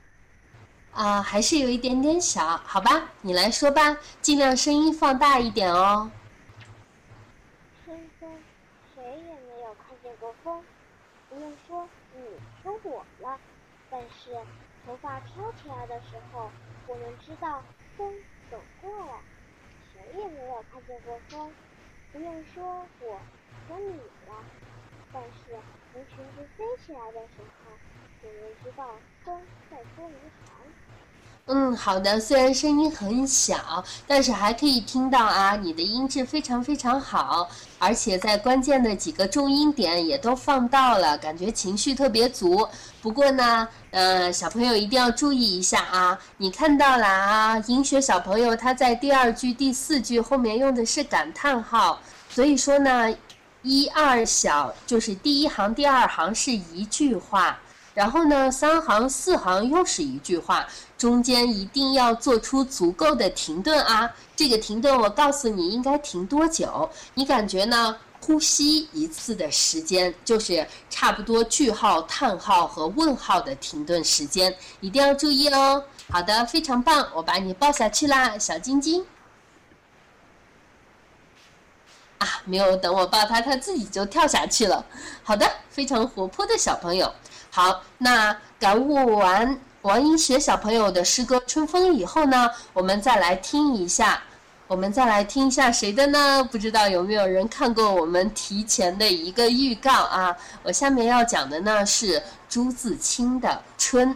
[0.93, 6.09] 啊，还是有一点点小，好吧，你来说吧，尽量声音放大一点哦。
[11.41, 12.21] 不用说你
[12.63, 13.41] 和我了，
[13.91, 14.31] 但是
[14.85, 16.51] 头发飘起来的时候，
[16.87, 17.63] 我们知道
[17.97, 18.13] 风
[18.51, 19.23] 走过了，
[19.91, 21.51] 谁也没有看见过风。
[22.13, 23.19] 不用说我
[23.67, 23.95] 和你
[24.29, 24.45] 了，
[25.15, 25.57] 但是
[25.95, 27.73] 红裙子飞起来的时候，
[28.23, 30.60] 我们知道风在捉迷藏。
[31.53, 32.21] 嗯，好的。
[32.21, 35.57] 虽然声音很小，但是还可以听到啊。
[35.57, 42.69] 你的音质非常非常好，而且在关键的几个重音点也都放到了，感觉情绪特别足。
[43.03, 46.17] 不过呢，呃，小朋友一定要注意一下啊。
[46.37, 53.13] 你看到了啊，银雪小朋友他在第二句、第四句后面用的是感叹号，所以说呢，
[53.63, 57.59] 一二小就是第一行、第二行是一句话。
[57.93, 60.65] 然后呢，三行四行又是一句话，
[61.01, 64.15] 中间一定要做出足够的停顿啊！
[64.37, 66.91] 这个停顿，我告诉你应该停多久？
[67.15, 67.97] 你感觉呢？
[68.21, 75.83] 呼吸一次的时间就是差不多句号、叹号和问号的停顿时间，一定要注意哦。
[76.11, 79.03] 好的，非常棒，我把你抱下去啦，小晶晶。
[82.19, 84.85] 啊，没有等我抱他，他自己就跳下去了。
[85.23, 87.11] 好的，非常活泼的小朋友。
[87.51, 94.23] 好，那感悟完王英学小朋友的诗歌《春风》以后呢，我们再来听一下
[94.67, 96.47] 我们再来听一下谁的呢？
[96.53, 100.37] 不知道有没有人看过我们提前的一个预告啊？
[100.63, 104.11] 我下面要讲的呢是朱自清的《春》。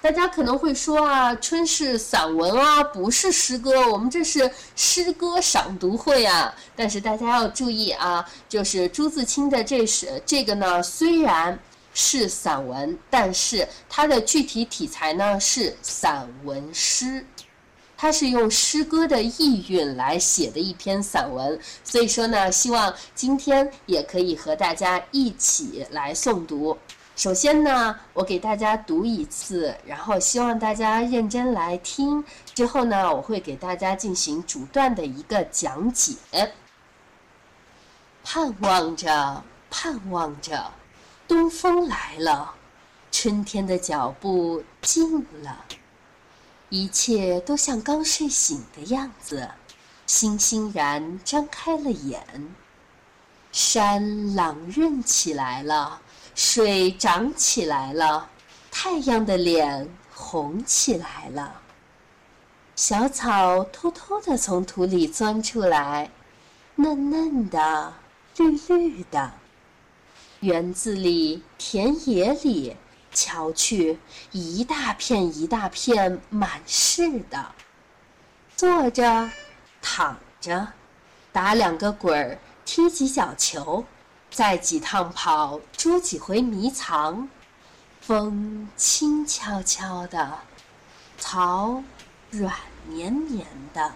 [0.00, 6.54] 大家可能会说啊，《春》是散文啊，不是诗歌，我们这是诗歌赏读会啊。
[6.74, 11.58] 但是大家要注意啊，就是朱自清的这是这个呢，虽然
[12.02, 17.22] 是散文，但是它的具体题材呢是散文诗。
[17.94, 26.78] 它是用诗歌的意蕴来写的一篇散文，所以说呢，希望今天也可以和大家一起来诵读。
[27.14, 32.24] 首先呢，我给大家读一次，然后希望大家认真来听。
[32.54, 36.14] 之后呢，我会给大家进行逐段的一个讲解。
[38.24, 40.72] 盼望着，盼望着，
[41.30, 42.56] 东风来了，
[43.12, 45.64] 春天的脚步近了。
[46.70, 49.48] 一切都像刚睡醒的样子，
[50.08, 52.52] 欣欣然张开了眼。
[53.52, 56.00] 山朗润起来了，
[56.34, 58.28] 水涨起来了，
[58.72, 61.60] 太阳的脸红起来了。
[62.74, 66.10] 小草偷偷地从土里钻出来，
[66.74, 67.92] 嫩嫩的，
[68.36, 69.32] 绿绿的。
[70.40, 72.76] 园子里，田野里。
[73.12, 73.98] 瞧去，
[74.30, 77.52] 一大片一大片满是的。
[78.56, 79.28] 坐着，
[79.82, 80.68] 躺着，
[81.32, 83.84] 打两个滚儿，踢几脚球，
[84.30, 87.28] 再几趟跑，捉几回迷藏。
[88.00, 90.38] 风轻悄悄的，
[91.18, 91.82] 草
[92.30, 92.54] 软
[92.86, 93.92] 绵绵的。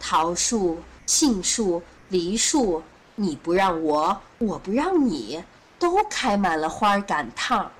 [0.00, 2.82] 桃树、杏树、梨树，
[3.16, 5.44] 你不让我，我不让你。
[5.78, 7.70] 都开满了花赶趟儿，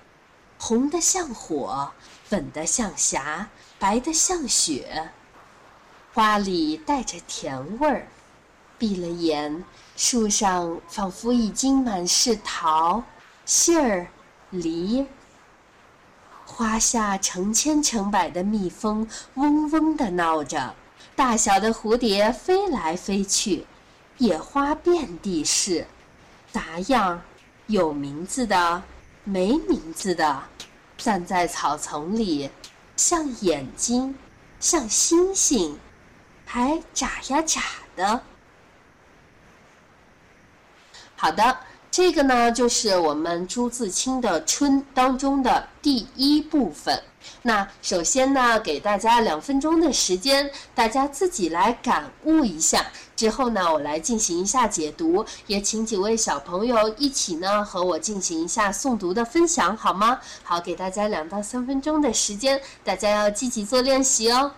[0.58, 1.90] 红的像火，
[2.24, 5.12] 粉的像霞，白的像雪。
[6.12, 8.06] 花里带着甜味儿，
[8.76, 9.64] 闭了眼，
[9.96, 13.02] 树上仿佛已经满是桃、
[13.46, 14.08] 杏儿、
[14.50, 15.06] 梨。
[16.44, 20.74] 花下成千成百的蜜蜂嗡嗡地闹着，
[21.14, 23.66] 大小的蝴蝶飞来飞去，
[24.18, 25.86] 野花遍地是，
[26.52, 27.22] 杂样。
[27.66, 28.82] 有名字的，
[29.24, 30.42] 没名字的，
[30.96, 32.48] 站在草丛里，
[32.96, 34.16] 像眼睛，
[34.60, 35.78] 像星星，
[36.44, 37.60] 还眨呀眨
[37.96, 38.22] 的。
[41.16, 41.58] 好的。
[41.90, 47.02] 这个呢，就是我们朱自清的《春》当中的第一部分。
[47.42, 52.86] 那首先呢，给大家两分钟的时间，大家自己来感悟一下。
[53.16, 60.20] 之后呢，我来进行一下解读，也请几位小朋友一起呢和我进行一下诵读的分享，好吗？
[60.42, 64.52] 好，给大家两到三分钟的时间，大家要积极做练习哦。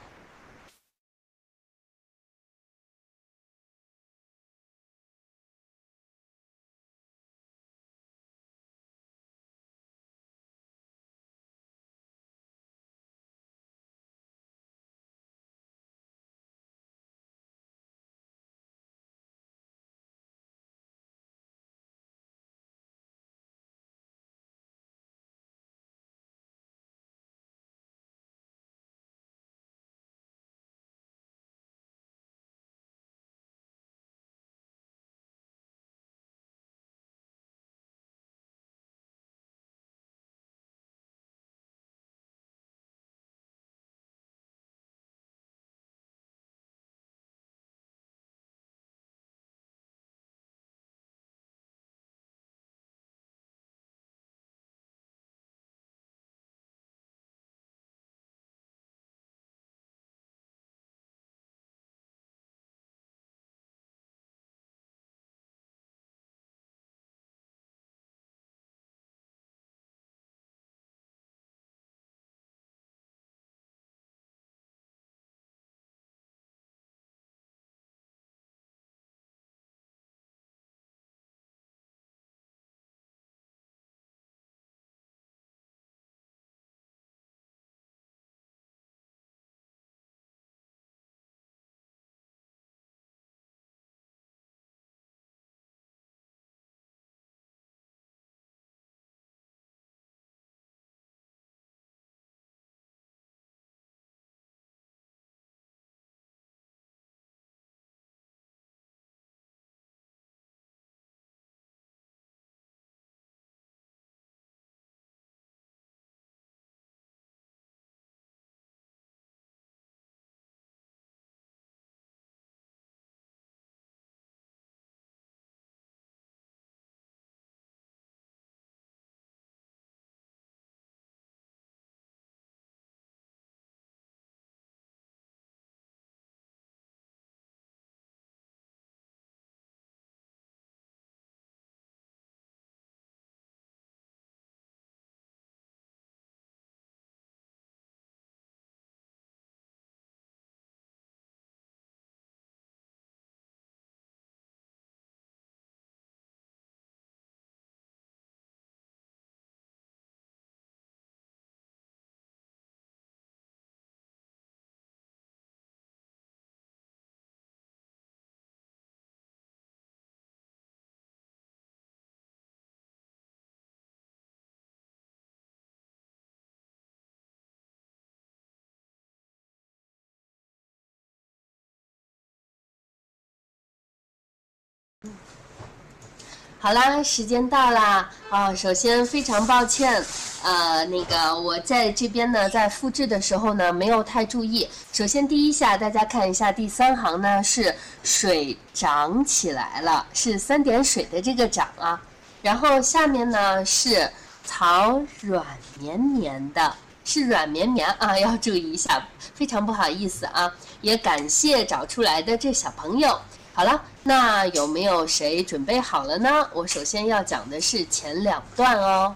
[186.61, 188.11] 好啦，时间到啦！
[188.31, 190.05] 啊，首先非常抱歉，
[190.43, 194.69] 呃，那个我在这边呢，在复制的时候呢，没有太注意。
[194.93, 202.03] 首先第一下，大家看一下第三行呢，是水涨起来了，是三点水的这个涨啊。
[202.43, 204.11] 然后下面呢是
[204.45, 205.47] 草软
[205.79, 213.17] 绵绵的，是软绵绵啊， 要注意一下，非常不好意思啊，也感谢找出来的这小朋友。
[213.59, 216.49] 好了，那有没有谁准备好了呢？
[216.53, 219.13] 我首先要讲的是前两段哦。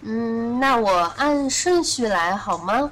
[0.00, 2.90] 嗯，那我按顺序来好吗？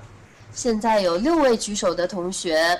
[0.53, 2.79] 现在有六位举手的同学，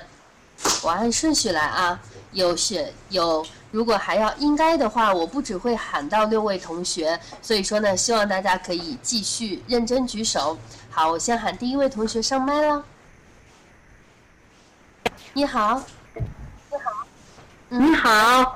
[0.83, 1.99] 我按顺序来啊。
[2.33, 10.55] 有选有，如果还要应该的话，我不只会喊到六位同学，所以说呢，希望大家可以继续认真举手。
[10.91, 12.83] 好，我先喊第一位同学上麦了。
[15.35, 15.81] 你好，
[16.69, 16.91] 你好，
[17.69, 18.55] 你好，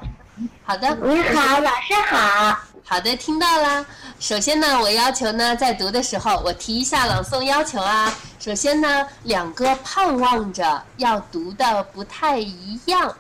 [0.64, 3.84] 好的，你好，老师好，好的，听到啦。
[4.20, 8.14] 首先呢，我要求呢，在读的时候，我提一下朗诵要求啊。
[8.40, 13.12] 首先呢，两个盼望着要读的不太一样，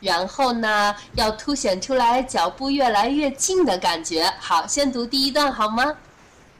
[0.00, 4.30] 然后呢，要凸显出来脚步越来越近的感觉。
[4.38, 5.94] 好，先读第一段好吗？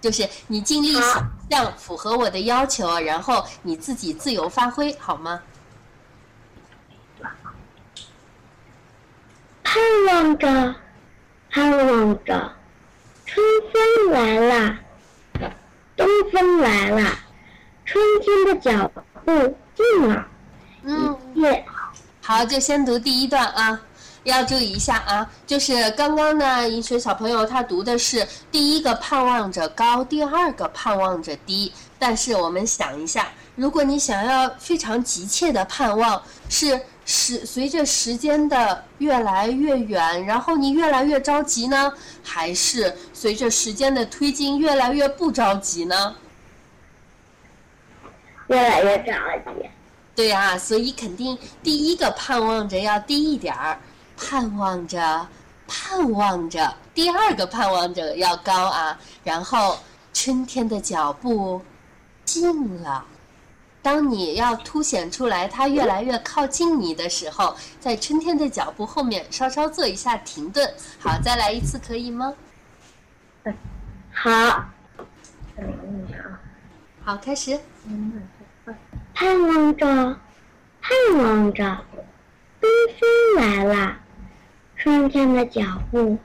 [0.01, 5.39] 就是你尽力想象符合我的要求，然后你自己自由发挥，好吗？
[9.73, 10.75] 盼望着，
[11.51, 12.53] 盼望着，
[13.25, 13.43] 春
[13.73, 14.77] 风来了，
[15.97, 17.11] 东风来了，
[17.87, 18.93] 春天的脚
[19.25, 20.27] 步近了。
[20.83, 21.65] 嗯，耶，
[22.21, 23.81] 好，就先读第一段啊，
[24.25, 36.79] 要注意一下啊，就是刚刚呢，银雪小朋友他读的是第一个盼望着高，第二个盼望着低，但是我们想一下，如果你想要非常急切的盼望是。
[37.15, 41.93] 时随着时间的越来越远，然后你越来越着急呢，
[42.25, 46.17] 还是随着时间的推进越来越不着急呢？
[48.47, 49.13] 越来越着
[49.45, 49.69] 急。
[50.15, 53.79] 对呀，所以肯定第一个盼望着要低一点儿，
[54.17, 55.29] 盼望着，
[55.69, 59.79] 盼望着，第二个盼望着要高啊，然后
[60.15, 61.61] 春天的脚步
[62.25, 63.05] 近了。
[63.83, 70.73] 当你要凸显出来它越来越靠近你的时候，在春天的脚步后面稍稍做一下停顿。
[71.01, 72.33] 好，再来一次可以吗？
[74.13, 74.31] 好，
[77.05, 77.59] 好，开始。
[79.15, 79.87] 盼望着，
[80.81, 81.79] 盼望着，
[82.61, 83.97] 东风来了，
[84.77, 86.17] 春天的脚步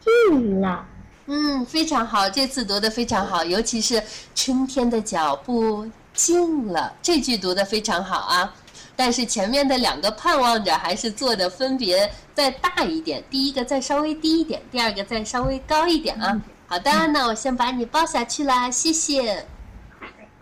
[0.00, 0.86] 近了。
[1.26, 4.02] 嗯，非常好，这次读的非常好，尤其是
[4.34, 5.90] 春天的脚步。
[6.18, 8.52] 近了，这句读的非常好啊，
[8.96, 16.42] 但是前面的两个盼望着还是做的分别再大一点，第一个再稍微低一点，第二个再稍微高一点啊。
[16.66, 19.46] 好的，那我先把你抱下去啦，谢谢。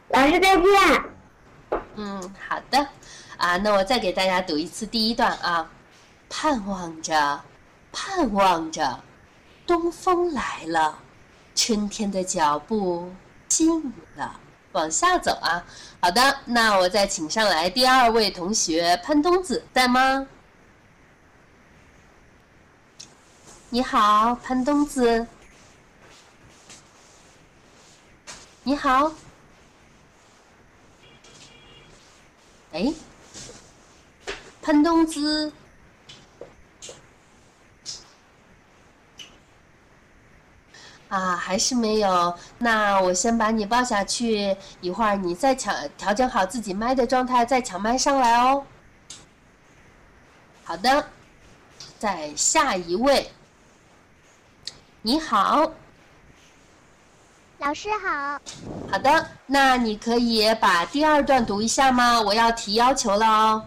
[0.08, 0.64] 老师再见。
[1.96, 2.88] 嗯，好的。
[3.36, 5.70] 啊，那我再给大家读一次第一段啊，
[6.30, 7.42] 盼望着，
[7.92, 9.00] 盼望着，
[9.66, 11.00] 东风来了，
[11.54, 13.12] 春天的脚步
[13.46, 14.40] 近了。
[14.76, 15.64] 往下走啊，
[16.00, 20.26] 好的，那我再请上来第二位同学潘东子在吗？
[23.70, 25.26] 你好，潘东子。
[28.64, 29.12] 你好。
[32.72, 32.92] 哎，
[34.60, 35.50] 潘东子。
[41.16, 42.34] 啊，还是没有。
[42.58, 48.62] 那我先把你抱下去，一会儿你再抢调整好自己麦的状态，再抢麦上来哦。
[50.62, 51.06] 好的，
[51.98, 53.30] 再下一位。
[55.00, 55.72] 你好，
[57.60, 58.38] 老师好。
[58.90, 62.20] 好的，那你可以把第二段读一下吗？
[62.20, 63.64] 我要提要求了哦。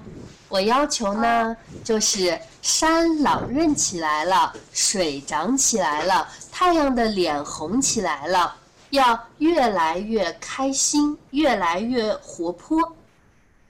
[0.49, 6.27] 我要求呢，就是山朗润起来了，水涨起来了，
[6.59, 8.57] 太阳的脸红起来了，
[8.89, 12.97] 要越来越开心，越来越活泼。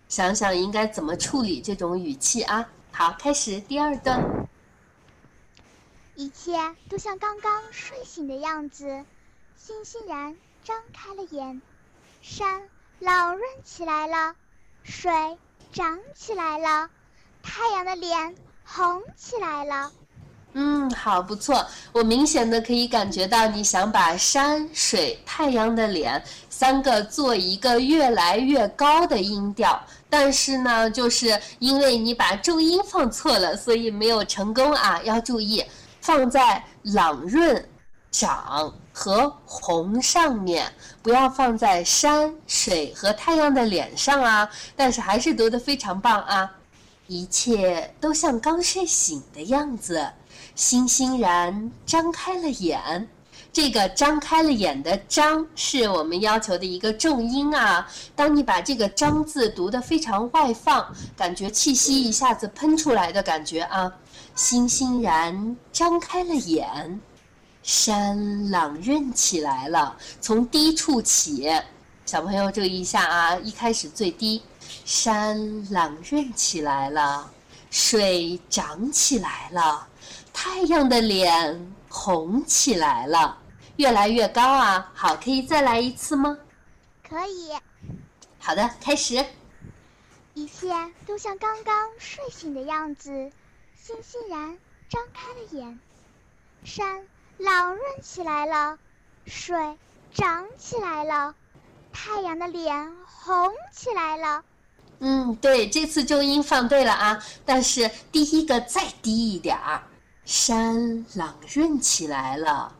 [0.07, 2.67] 想想应该怎么处理这种语气啊？
[2.91, 4.47] 好，开始第二段。
[6.15, 6.57] 一切
[6.89, 9.05] 都像刚刚睡醒的样子，
[9.55, 11.61] 欣欣然张开了眼，
[12.23, 12.67] 山
[12.97, 14.33] 朗润起来了，
[14.81, 15.37] 水。
[15.71, 16.89] 长起来了，
[17.43, 18.35] 太阳的脸
[18.65, 19.91] 红起来了。
[20.53, 21.65] 嗯，好，不错。
[21.91, 29.79] 我明显的可以感觉到你想把山水、太阳的脸三个做一个越来越高的音调，
[30.09, 34.99] 但是呢，就是因为你把重音放错了，所以没有成功啊！
[35.03, 35.63] 要注意
[36.01, 37.63] 放在朗润、
[38.11, 40.65] 长和红上面，
[41.03, 44.49] 不要放在山水和太阳的脸上啊！
[44.75, 46.51] 但是还是读得非常棒啊！
[47.05, 50.11] 一切都像刚睡醒的样子，
[50.59, 53.07] 欣欣然张开了眼。
[53.53, 57.87] 这个张开了眼的“张”是我们要求的一个重音啊。
[58.13, 63.89] 当你把这个“张”字读得非常外放，感觉气息一下子喷出来的感觉啊。
[64.35, 66.99] 欣欣然张开了眼，
[67.63, 71.49] 山朗润起来了，从低处起，
[72.05, 74.43] 小朋友注意一下啊，一开始最低，
[74.83, 77.31] 山朗润起来了，
[77.71, 79.87] 水涨起来了，
[80.41, 81.75] 太阳的脸。
[81.89, 83.37] 红起来了，
[83.75, 84.89] 越来越高啊！
[84.93, 86.37] 好，可以再来一次吗？
[87.05, 87.51] 可以。
[88.39, 89.25] 好的，开始。
[90.35, 90.67] 一切
[91.05, 93.09] 都像刚刚睡醒的样子，
[93.75, 95.77] 欣欣然张开了眼。
[96.63, 97.05] 山
[97.37, 98.77] 朗润起来了，
[99.25, 99.57] 水
[100.13, 101.35] 涨起来了，
[101.91, 104.43] 太阳的脸红起来了。
[104.99, 109.83] 嗯，对，这次重音放对了啊，但是第一个再低一点儿。
[110.29, 112.71] 山朗润起来了，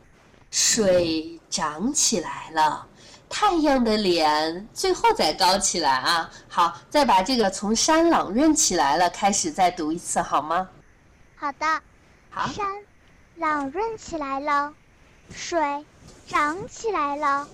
[0.52, 2.86] 水涨起来了，
[3.28, 6.30] 太阳的脸最后再高起来啊！
[6.48, 10.70] 好，再把这个从山朗润起来了开始再读一次好吗？
[11.36, 11.66] 好的。
[12.30, 12.48] 好。
[12.50, 12.68] 山
[13.38, 14.72] 朗润起来了，
[15.34, 15.84] 水
[16.28, 17.48] 涨起来了，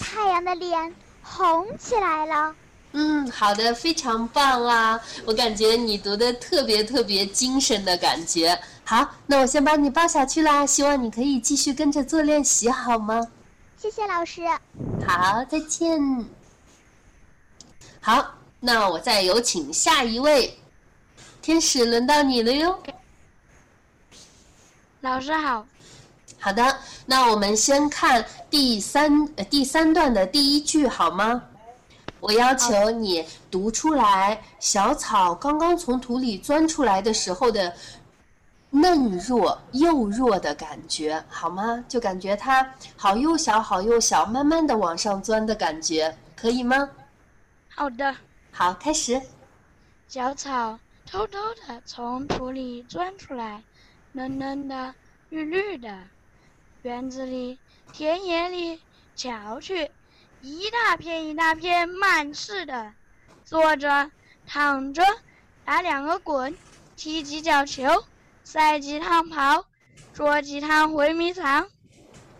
[0.00, 0.92] 太阳的脸
[1.22, 2.52] 红起来了。
[2.98, 4.98] 嗯，好的，非常棒啊！
[5.26, 8.58] 我感觉你读的特别特别精神的感觉。
[8.84, 10.64] 好，那我先把你抱下去啦。
[10.64, 13.28] 希望你可以继续跟着做练习，好吗？
[13.76, 14.40] 谢谢老师。
[15.06, 16.24] 好，再见。
[18.00, 20.58] 好，那我再有请下一位，
[21.42, 22.78] 天使，轮到你了哟。
[25.02, 25.66] 老师好。
[26.38, 31.42] 好的，那我们先看第三呃第三段的第一句，好吗？
[32.20, 37.74] 我要求你读出来，小草刚刚从土里钻出来的时候的。
[38.68, 41.82] 嫩弱、幼弱的感觉，好吗？
[41.88, 46.90] 就感觉它好幼小、好幼小，慢慢的往上钻的感觉，可以吗？
[47.74, 48.14] 好的。
[48.50, 49.22] 好，开始。
[50.08, 53.62] 小草偷偷的从土里钻出来，
[54.12, 54.94] 嫩嫩的、
[55.30, 55.96] 绿绿的。
[56.82, 57.58] 园子里、
[57.92, 58.80] 田野里，
[59.14, 59.90] 瞧去，
[60.40, 62.92] 一大片一大片满是的。
[63.44, 64.10] 坐着、
[64.46, 65.02] 躺着、
[65.64, 66.56] 打两个滚、
[66.96, 68.04] 踢几脚球。
[68.44, 69.66] 赛几趟跑，
[70.12, 71.68] 捉几趟回迷藏，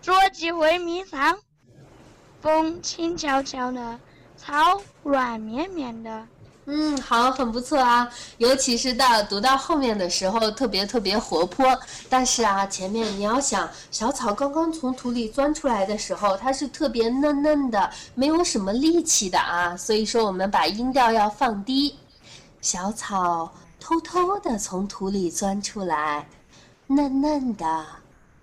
[0.00, 1.40] 捉几回迷藏。
[2.40, 3.98] 风轻悄悄的，
[4.36, 6.28] 草软绵绵的。
[6.66, 8.08] 嗯，好，很不错啊。
[8.38, 11.66] 尤其是到读到后面的时候，特别特别活泼。
[12.08, 19.76] 但是啊，前面你要想，小草刚刚从土里钻出来的时候，它是特别嫩嫩的，没有什么力气的啊。
[19.76, 21.94] 所以说，我们把音调要放低。
[22.60, 23.52] 小草。
[23.78, 26.26] 偷偷的从土里钻出来，
[26.88, 27.86] 嫩嫩的，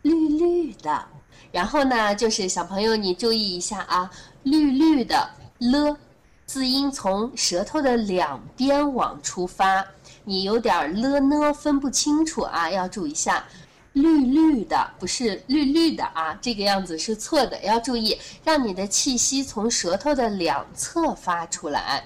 [0.04, 1.04] 绿绿的。
[1.52, 4.10] 然后呢，就是小朋友，你注意一下啊，
[4.44, 5.98] 绿绿的了，
[6.54, 9.84] 字音从舌头的两边往出发，
[10.24, 13.44] 你有点了呢分不清楚啊，要注意一下。
[13.94, 22.04] 绿绿的不是绿绿的啊，这个样子是错的，要注意，让你的气息从舌头的两侧发出来。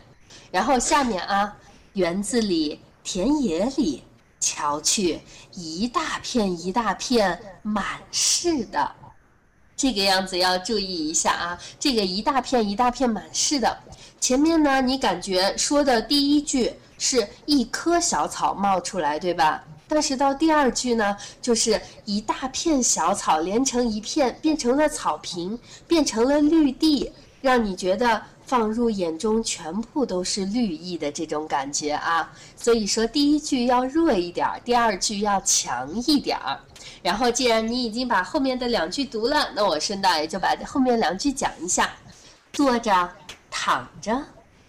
[0.50, 1.54] 然后下面啊，
[1.92, 2.80] 园子里。
[3.04, 4.04] 田野里，
[4.40, 5.20] 瞧去，
[5.54, 8.96] 一大片一大片满是的，
[9.78, 11.58] 这个样子要注意一下啊。
[11.80, 13.78] 这个一大片一大片满是的，
[14.20, 19.64] 前面呢，你感觉说的第一句是一棵小草冒出来，对吧？
[19.88, 25.58] 但是到第二句呢，就是一大片小草连成一片，变成了草坪，
[25.88, 28.22] 变成了绿地，让你觉得。
[28.48, 36.58] 放入眼中全部都是绿意的这种感觉啊，所以说第一句要弱一点儿，第二句要强一点儿。
[37.04, 41.90] 然后既然你已经把后面的两句读了，那我顺道也就把后面两句讲一下：
[42.54, 43.12] 坐着、
[43.52, 44.18] 躺着、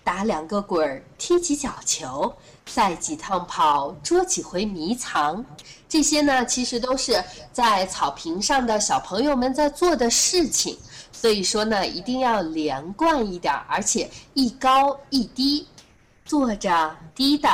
[0.03, 2.35] 打两个滚儿、踢几脚球、
[2.67, 5.45] 赛几趟跑、捉几回迷藏。
[5.89, 7.23] 这些呢，其实都是
[7.53, 10.77] 在草坪上的小朋友们在做的事情。
[11.21, 15.67] 所以说呢，一定要连贯一点，而且一高一低，
[16.25, 17.49] 坐着低的，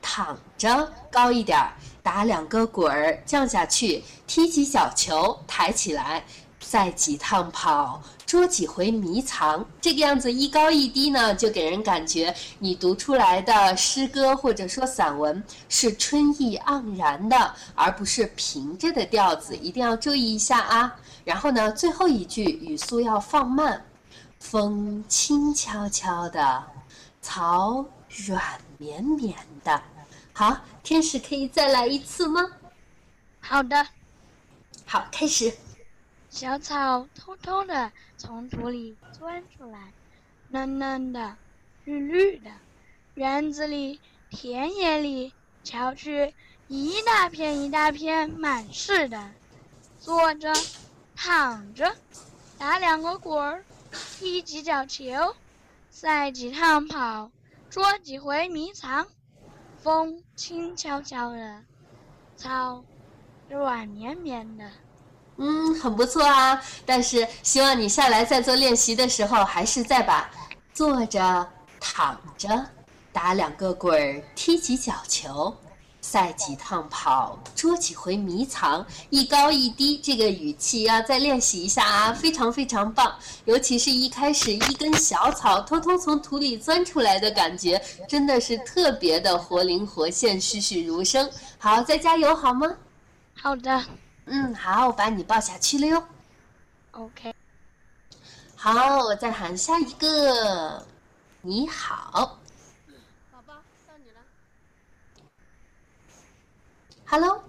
[0.00, 1.58] 躺着高一点，
[2.02, 6.24] 打两个滚儿降下去，踢起小球抬起来，
[6.58, 9.66] 再几趟跑，捉几回迷藏。
[9.82, 20.96] 这个样子一高一低呢，就给人感觉你读出来的诗歌或者说散文是春意盎然的，而不是平着的调子，一定要注意一下啊。
[21.24, 23.84] 然后呢，最后一句语速要放慢，
[24.38, 26.64] 风轻悄悄的，
[27.20, 27.84] 草
[28.26, 29.82] 软绵绵的。
[30.32, 32.50] 好，天使可以再来一次吗？
[33.40, 33.86] 好的，
[34.86, 35.52] 好，开始。
[36.30, 39.92] 小草偷偷的从土里钻出来，
[40.48, 41.36] 嫩嫩的，
[41.84, 42.50] 绿绿的。
[43.14, 44.00] 园子里、
[44.30, 46.32] 田野里，瞧去，
[46.68, 49.30] 一大片一大片，满是的。
[49.98, 50.52] 坐着，
[51.22, 51.94] 躺着，
[52.56, 53.62] 打两个滚儿，
[54.18, 55.36] 踢几脚球，
[55.90, 57.30] 赛几趟跑，
[57.68, 59.06] 捉几回迷藏。
[59.82, 61.62] 风轻悄悄的，
[62.38, 62.82] 草
[63.50, 64.64] 软绵绵的。
[65.36, 66.58] 嗯，很不错啊。
[66.86, 70.30] 但是希望你下来再做练习的时候，还是再把
[70.72, 71.46] 坐着、
[71.78, 72.66] 躺着、
[73.12, 75.54] 打两个滚儿、踢几脚球、
[76.00, 83.16] 赛几趟跑、捉几回迷藏，一高一低，这个语气要再练习一下啊，非常非常棒。
[83.44, 91.30] 尤其是一开始一根小草偷偷从土里钻出来的感觉，真的是特别的活灵活现、栩栩如生。
[91.58, 92.74] 好，再加油好吗？
[93.34, 93.84] 好的。
[94.26, 96.02] 嗯，好，我把你抱下去了哟。
[96.92, 97.34] OK。
[98.56, 100.86] 好，我再喊下一个。
[101.42, 102.38] 你好，
[103.32, 103.54] 宝宝，
[103.88, 104.20] 到你了。
[107.10, 107.42] Hello。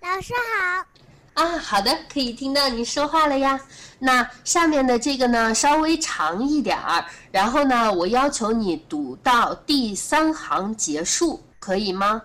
[0.00, 0.86] 老师好。
[1.34, 3.60] 啊，好的，可以听到你说话了呀。
[3.98, 12.22] 那下面的这个呢，稍微长一点儿，然后呢，我要求你读到第三行结束，可以吗？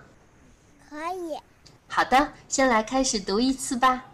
[0.90, 1.38] 可以。
[1.90, 4.06] 好的，先来开始读一次吧。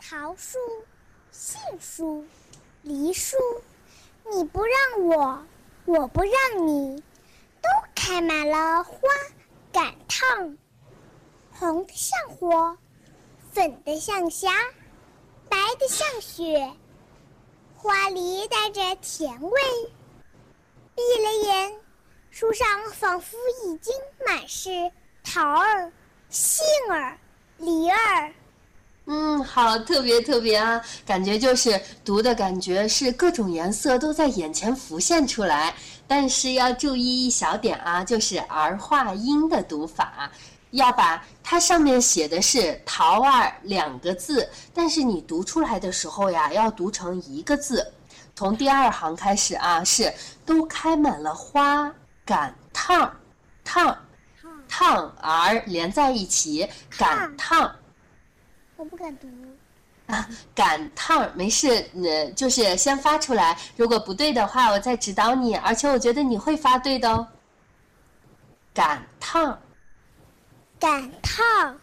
[0.00, 0.56] 桃树、
[1.30, 2.24] 杏树、
[2.80, 3.36] 梨树，
[4.32, 5.44] 你不让我，
[5.84, 7.02] 我不让你，都
[8.06, 9.00] 开满了花
[9.72, 10.56] 赶趟，
[11.50, 12.78] 红的像火，
[13.50, 14.48] 粉的像霞，
[15.48, 16.72] 白的像雪，
[17.74, 19.60] 花里带着甜味。
[20.94, 21.72] 闭了眼，
[22.30, 23.36] 树上仿佛
[23.66, 23.92] 已经
[24.24, 24.92] 满是。
[25.24, 25.92] 桃儿、
[26.28, 27.18] 杏儿、
[27.58, 28.32] 梨儿，
[29.06, 35.74] 嗯，好，特别特别啊，感觉就是读的感觉是各种颜色都在眼前浮现出来，
[36.06, 40.30] 但是要注意一小点啊，就是儿化音的读法，
[40.70, 47.92] 要把它上面写的是“桃儿”两个字，但是你读出来的时候呀，要读成一个字，
[48.34, 50.12] 从第二行开始啊，是
[50.44, 51.92] 都开满了花
[52.24, 53.16] 赶趟
[53.64, 53.96] 趟。
[54.68, 57.72] 趟儿连在一起，赶趟。
[58.76, 59.28] 我不敢读。
[60.06, 63.58] 啊，赶烫没事，呃，就是先发出来。
[63.76, 65.56] 如果不对的话，我再指导你。
[65.56, 67.26] 而且我觉得你会发对的哦。
[68.72, 69.60] 赶烫。
[70.78, 71.78] 赶烫。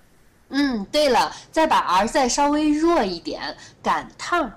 [0.50, 4.52] 嗯，对了，再把儿再稍微弱一点，赶烫。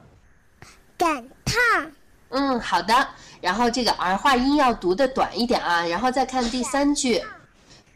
[0.96, 1.92] 赶烫。
[2.28, 3.08] 嗯，好的。
[3.40, 5.84] 然后这个儿化音要读的短一点啊。
[5.86, 7.24] 然后再看第三句。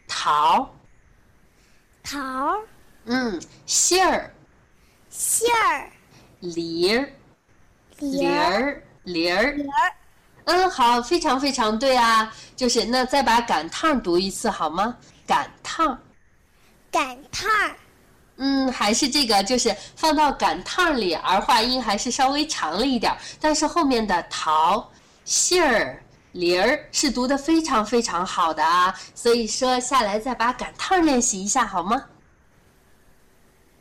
[0.07, 0.69] 桃，
[2.03, 2.57] 桃，
[3.05, 4.33] 嗯，杏儿，
[5.11, 5.91] 杏儿，
[6.39, 7.11] 梨儿，
[7.99, 9.93] 梨儿，梨儿，梨儿，
[10.45, 14.97] 嗯，好，非常非常对啊，就是那再把赶趟读一次好吗？
[15.27, 15.99] 赶趟，
[16.89, 17.51] 赶趟，
[18.37, 24.89] 嗯，还是这个，就是放到赶趟里，儿化音还是稍微长了一点，但是后面的桃，
[25.25, 26.01] 杏儿。
[26.31, 32.05] 梨儿是读的非常非常好的啊，所以说下来再把赶趟练习一下好吗？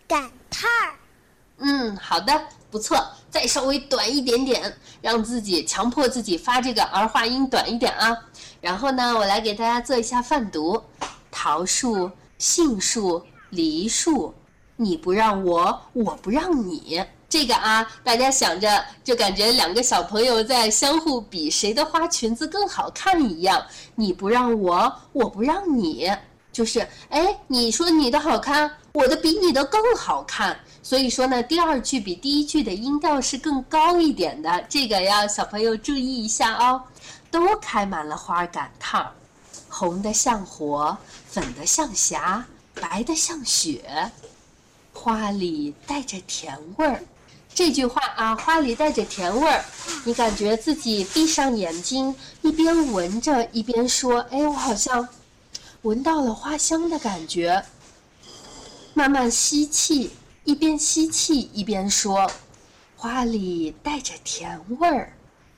[0.08, 0.98] 赶趟儿，
[1.60, 2.32] 嗯，好的，
[2.70, 2.98] 不错，
[3.30, 8.16] 再稍微短一点点，让自己强迫自己发这个儿化音短一点啊。
[8.60, 10.82] 然后呢，我来给大家做一下范读：
[11.30, 14.34] 桃树、杏树、梨树，
[14.76, 17.04] 你不让我，我不让你。
[17.28, 23.64] 这个啊，大家想着就感觉两个小朋友在相互比谁的花裙子更好看一样。
[23.94, 26.10] 你不让我，我不让你，
[26.50, 30.58] 就是哎，你说你的好看，我的比你的更好看。
[30.90, 36.82] 所以说呢，第二句比第一句的音调是更高一点的，这个要小朋友注意一下哦。
[37.30, 39.08] 都开满了花赶趟，
[39.68, 44.10] 红的像火，粉的像霞，白的像雪，
[44.92, 47.00] 花里带着甜味儿。
[47.54, 49.64] 这句话啊，花里带着甜味儿，
[50.04, 52.12] 你感觉自己闭上眼睛，
[52.42, 55.08] 一边闻着一边说：“哎，我好像
[55.82, 57.64] 闻到了花香的感觉。”
[58.92, 60.10] 慢慢吸气，
[60.50, 62.28] 一边吸气一边说
[62.98, 65.12] ：“花里带着甜味儿。”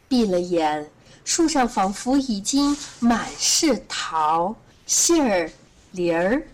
[0.07, 0.91] 闭了眼，
[1.25, 5.51] 树上仿佛已经满是桃、杏儿、
[5.93, 6.47] 梨儿，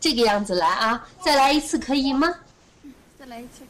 [0.00, 1.06] 这个样子来啊！
[1.22, 2.34] 再来一次可以吗？
[3.20, 3.62] 再来一次，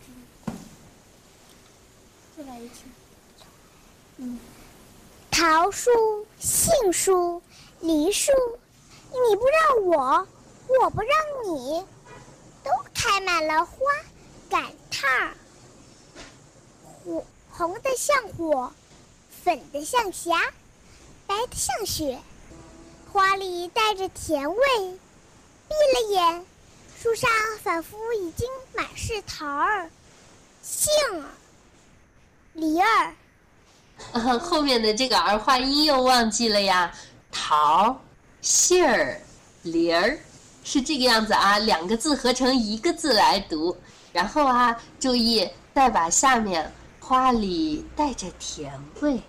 [2.36, 2.84] 再来一次。
[5.32, 5.90] 桃树、
[6.38, 7.42] 杏树、
[7.80, 8.30] 梨树，
[9.10, 10.28] 你不让我，
[10.80, 11.10] 我不让
[11.56, 11.84] 你，
[12.62, 13.76] 都开满了花
[14.52, 15.32] 赶趟儿，
[16.84, 18.70] 火红的像火，
[19.42, 20.38] 粉的像霞，
[21.26, 22.20] 白的像雪，
[23.10, 24.66] 花里带着甜味。
[25.68, 26.44] 闭了眼，
[27.02, 27.30] 树上
[27.62, 29.88] 仿佛已经满是桃儿、
[30.62, 31.30] 杏儿、
[32.52, 33.14] 梨儿。
[34.12, 36.94] 啊，后面的这个儿化音又忘记了呀，
[37.30, 37.98] 桃、
[38.42, 39.18] 杏儿、
[39.62, 40.18] 梨儿，
[40.62, 43.74] 是这个样子啊，两个字合成一个字来读。
[44.12, 49.20] 然后啊，注意再把下面花里带着甜味，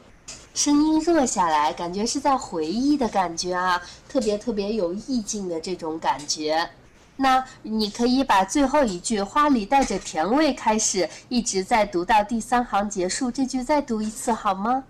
[0.54, 6.70] 声音弱下来，感觉是在回忆的感觉啊，特别特别有意境的这种感觉。
[7.16, 13.30] 那你可以把最后一句“花里带着甜味”开始，一直在读到第三行结束。
[13.30, 14.84] 这句再读一次好吗？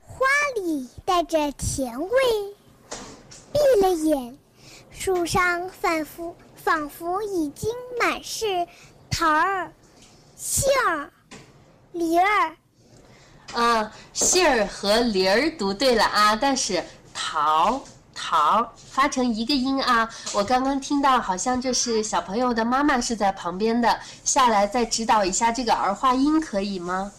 [0.00, 0.26] 花
[0.56, 2.08] 里带着甜味，
[3.50, 4.36] 闭了眼，
[4.90, 8.66] 树上仿佛仿佛已经满是
[9.10, 9.72] 桃儿、
[10.36, 11.10] 杏儿、
[11.92, 12.56] 梨儿。
[13.52, 16.82] 啊，杏儿和梨儿读对了啊，但是
[17.12, 17.82] 桃
[18.14, 20.08] 桃发成一个音啊。
[20.32, 27.12] 我刚刚听到，好像这是小朋友的妈妈是在旁边的，下来再指导一下这个儿化音可以吗？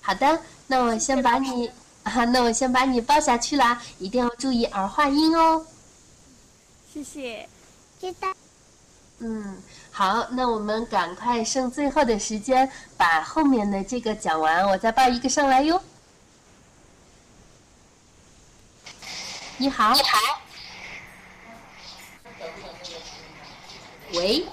[0.00, 1.70] 好的，那我先把你
[2.04, 5.66] 啊，那我先把你抱下去啦，一定要注意儿化音哦。
[6.98, 7.48] 谢谢。
[8.00, 8.34] 知道。
[9.20, 15.80] 嗯，好，那我们赶快剩最后的时间，把后面的这个讲完，我再报一个上来哟。
[19.58, 19.94] 你好。
[19.94, 20.18] 你好。
[24.14, 24.46] 喂。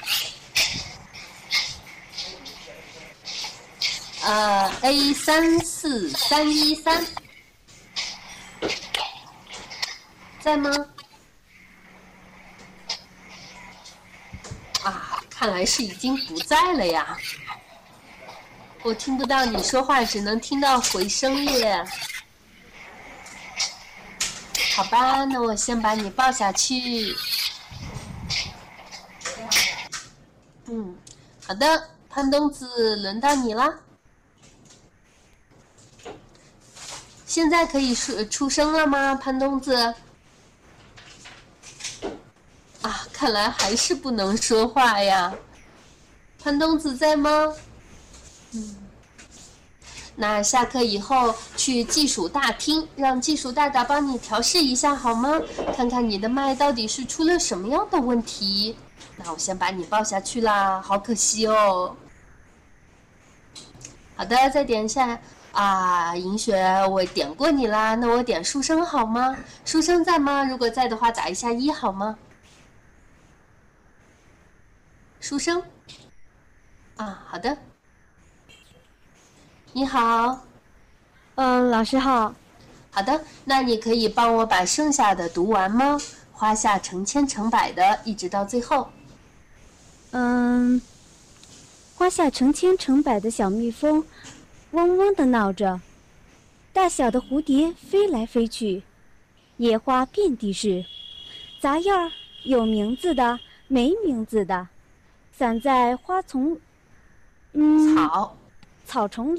[4.24, 7.06] 呃，A 三四三一三，
[10.42, 10.72] 在吗？
[14.86, 17.18] 啊，看来是已经不在了呀。
[18.84, 21.84] 我听不到你说话，只能听到回声耶。
[24.76, 27.16] 好吧，那我先把你抱下去。
[30.68, 30.96] 嗯，
[31.48, 33.74] 好的，潘东子，轮到你了。
[37.26, 39.96] 现在可以出出声了吗，潘东子？
[42.86, 45.34] 啊，看来还是不能说话呀。
[46.44, 47.52] 潘东子在吗？
[48.52, 48.76] 嗯。
[50.16, 55.42] 那下课以后去技术大厅，让技术大大帮你调试一下好吗？
[55.76, 58.78] 看看你的麦到底是出了什么样的问题。
[59.16, 61.96] 那我先把你抱下去啦，好可惜哦。
[64.16, 65.20] 好的，再点一下
[65.54, 67.96] 啊，银雪，我点过你啦。
[67.96, 69.36] 那我点书生好吗？
[69.66, 70.44] 书生在吗？
[70.46, 72.16] 如果在的话，打一下一好吗？
[75.28, 75.60] 书生，
[76.98, 77.58] 啊，好的。
[79.74, 80.46] 你好，
[81.34, 82.36] 嗯，老师好。
[82.92, 86.00] 好的，那你可以帮我把剩下的读完吗？
[86.32, 88.92] 花下成千成百的，一直到最后。
[90.12, 90.80] 嗯，
[91.96, 94.06] 花下成千成百的小蜜蜂，
[94.74, 95.80] 嗡嗡的闹着；
[96.72, 98.84] 大小的蝴蝶飞来飞去，
[99.58, 100.86] 野花遍地是，
[101.60, 102.12] 杂样儿
[102.44, 104.68] 有名字的，没名字的，
[105.38, 106.58] 散在花丛，
[107.54, 108.36] 嗯，草，
[108.86, 109.38] 草丛。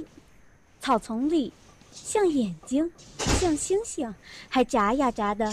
[0.79, 1.53] 草丛里，
[1.91, 4.15] 像眼睛，像星星，
[4.49, 5.53] 还眨呀眨的。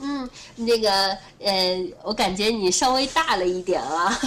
[0.00, 0.90] 嗯，那个，
[1.38, 4.18] 呃，我感觉你稍微大了一点啊。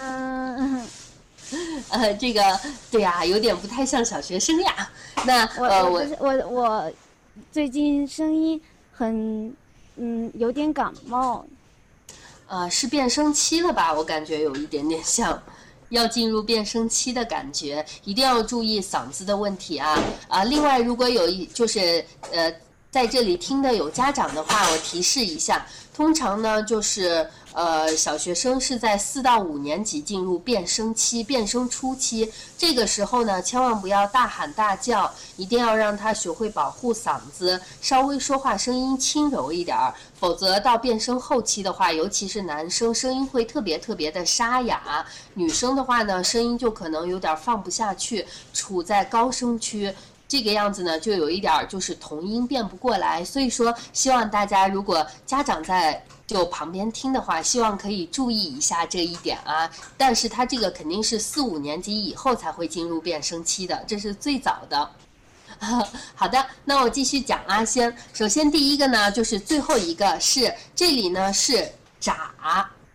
[0.00, 0.88] 嗯，
[1.90, 4.90] 呃，这个，对呀，有点不太像小学生呀。
[5.24, 6.92] 那呃，我我我
[7.52, 9.54] 最近声音很，
[9.96, 11.46] 嗯，有点感冒。
[12.46, 13.92] 呃，是变声期了吧？
[13.92, 15.42] 我感觉有一点点像。
[15.90, 20.42] 要进入变声期的感觉，一定要注意嗓子的问题啊啊！
[20.42, 22.52] 另外，如果有一就是呃
[22.90, 49.90] 在这里听的有家长的话，我提示一下，通常呢就是呃，小学生是在四到五年级进入变声期、变声初期，这个时候呢，千万不要大喊大叫，一定要让他学会保护嗓子，稍微说话声音轻柔一点儿，否则到变声后期的话，尤其是男生声音会特别特别的沙哑，女生的话呢，声音就可能有点放不下去，处在高声区。
[50.28, 59.70] 这个样子呢，就有一点儿就是童音变不过来，所以说希望大家如果家长在就旁边听的话，希望可以注意一下这一点啊。
[59.96, 64.90] 但是他这个肯定是四五年级以后才会进入变声期的，这是最早的。
[66.14, 71.66] 好的，那我继续讲啊，先首先第一个呢，就是最后一个是这里呢是
[71.98, 72.34] 眨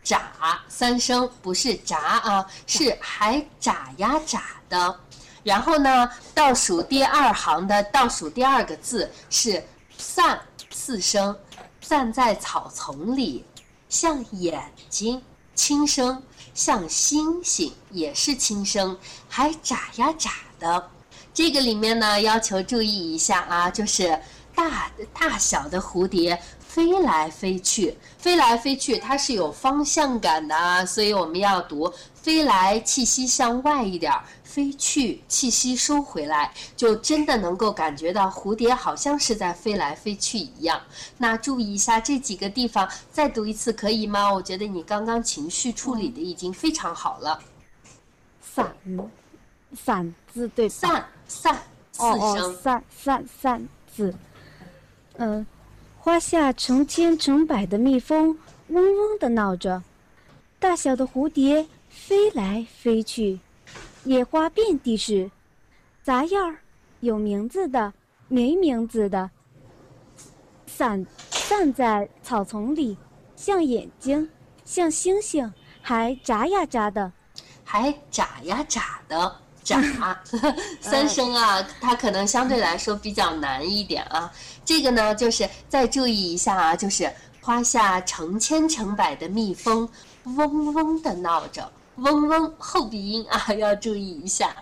[0.04, 5.00] 眨三声，不是眨啊，是还眨呀眨的。
[5.44, 9.64] 然后呢，倒数第二行的倒数第二个字是
[9.98, 11.36] 散四声，
[11.82, 13.44] 散在草丛里，
[13.90, 15.22] 像眼睛，
[15.56, 16.24] 轻声，
[16.54, 20.90] 像星星，也是轻声，还眨呀眨的。
[21.34, 24.20] 这个里面呢，要求注意一下啊，就是
[24.54, 34.24] 大大小的蝴蝶飞来飞去，飞来飞去，它是有方向感的啊，所以我们要读飞来，气息向外一点儿。
[34.52, 40.82] 飞去，气息收回来，就真的能够感觉到蝴蝶好像是在飞来飞去一样。
[41.18, 44.34] 那注意一下这几个地方，再读一次可以吗？
[44.34, 47.40] 我觉得你刚刚情绪处理的已经非常好了。
[48.42, 48.76] 散，
[49.74, 50.76] 散字对吧？
[50.76, 52.58] 散散四声。
[52.58, 54.14] 散散散字。
[55.16, 55.46] 嗯，
[55.98, 58.38] 花下成千成百的蜜蜂
[58.68, 59.82] 嗡嗡的闹着，
[60.60, 63.40] 大小的蝴蝶飞来飞去。
[64.04, 65.30] 野花遍地是，
[66.02, 66.58] 杂样儿，
[67.02, 67.94] 有名字的，
[68.28, 69.30] 没名字的，
[70.66, 72.98] 散散在草丛里，
[73.36, 74.28] 像眼睛，
[74.66, 77.12] 像星星，还眨呀眨的，
[77.64, 79.80] 还眨呀眨的，眨，
[80.82, 84.32] 三声啊，它可能相对来说比较难一点啊。
[84.66, 87.08] 这个呢，就是再注意一下啊，就是
[87.40, 89.88] 花下成千成百的蜜蜂，
[90.24, 91.72] 嗡嗡的闹着。
[92.02, 94.56] 嗡嗡后鼻音啊，要注意一下。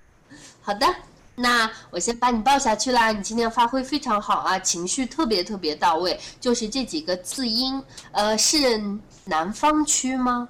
[0.62, 0.86] 好的，
[1.34, 3.12] 那我先把你抱下去啦。
[3.12, 6.18] 你今天发挥非常好啊，情绪特别特别到位。
[6.40, 7.82] 就是这几个字音，
[8.12, 8.80] 呃，是
[9.24, 10.48] 南方区吗？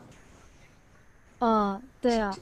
[1.41, 2.35] 嗯，对啊。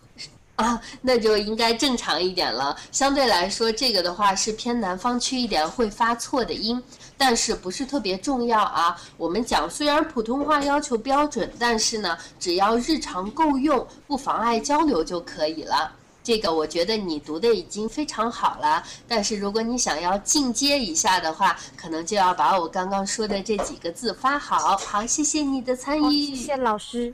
[0.56, 2.76] 啊，那就应该正常一点了。
[2.92, 6.80] 相对来说，这个的话是偏南方区一点，会发错的音。
[7.16, 8.96] 但是不是特别重要啊？
[9.16, 15.92] 我们讲，虽然普通话要求标准，但是呢，只要日常够用，不妨碍交流就可以了。
[16.22, 18.82] 这个我觉得你读的已经非常好了。
[19.06, 24.76] 但是如果你想要进阶一下的话，可能就要把我刚刚说的这几个字发好。
[24.78, 26.34] 好，谢谢你的参与。
[26.34, 27.12] 谢谢老师。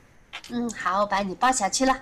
[0.49, 1.93] 嗯，好，我把你抱下去了。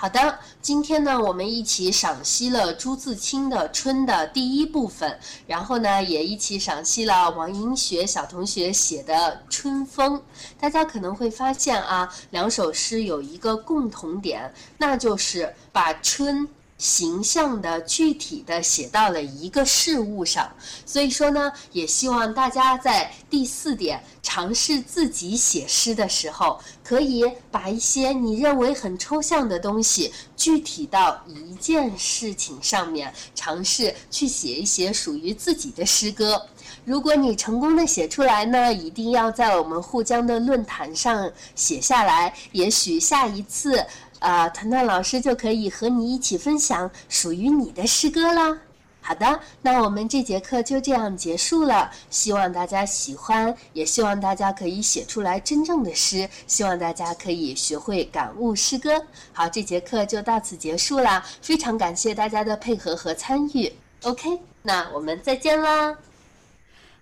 [0.00, 9.14] 好的，今天呢，我们一起赏析了朱自清的《春》的第一部分，然后呢，也一起赏析了王英学小同学写的
[9.50, 10.16] 《春风》。
[10.58, 16.48] 大家可能会发现啊，两首诗有一个共同点，那就是把春。
[16.80, 20.50] 形象的、具体的写到了一个事物上，
[20.86, 36.46] 所以说呢，也希望大家在第四点尝试自己写诗的时候，可以把一些你认为很抽象的东西，具体到一件事情上面，尝试去写一写属于自己的诗歌。
[36.86, 43.84] 如果你成功的写出来呢，一定要在我们沪江的论坛上写下来，也许下一次。
[44.20, 48.56] 啊，团团老师就可以和你一起分享属于你的诗歌啦。
[49.02, 51.90] 好的，那我们这节课就这样结束了。
[52.10, 56.28] 希望大家喜欢，也希望大家可以写出来真正的诗。
[56.46, 59.02] 希望大家可以学会感悟诗歌。
[59.32, 61.24] 好，这节课就到此结束啦。
[61.40, 63.72] 非常感谢大家的配合和参与。
[64.02, 65.96] OK，那我们再见啦。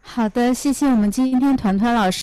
[0.01, 2.17] 好的，谢谢我们今天团团老师。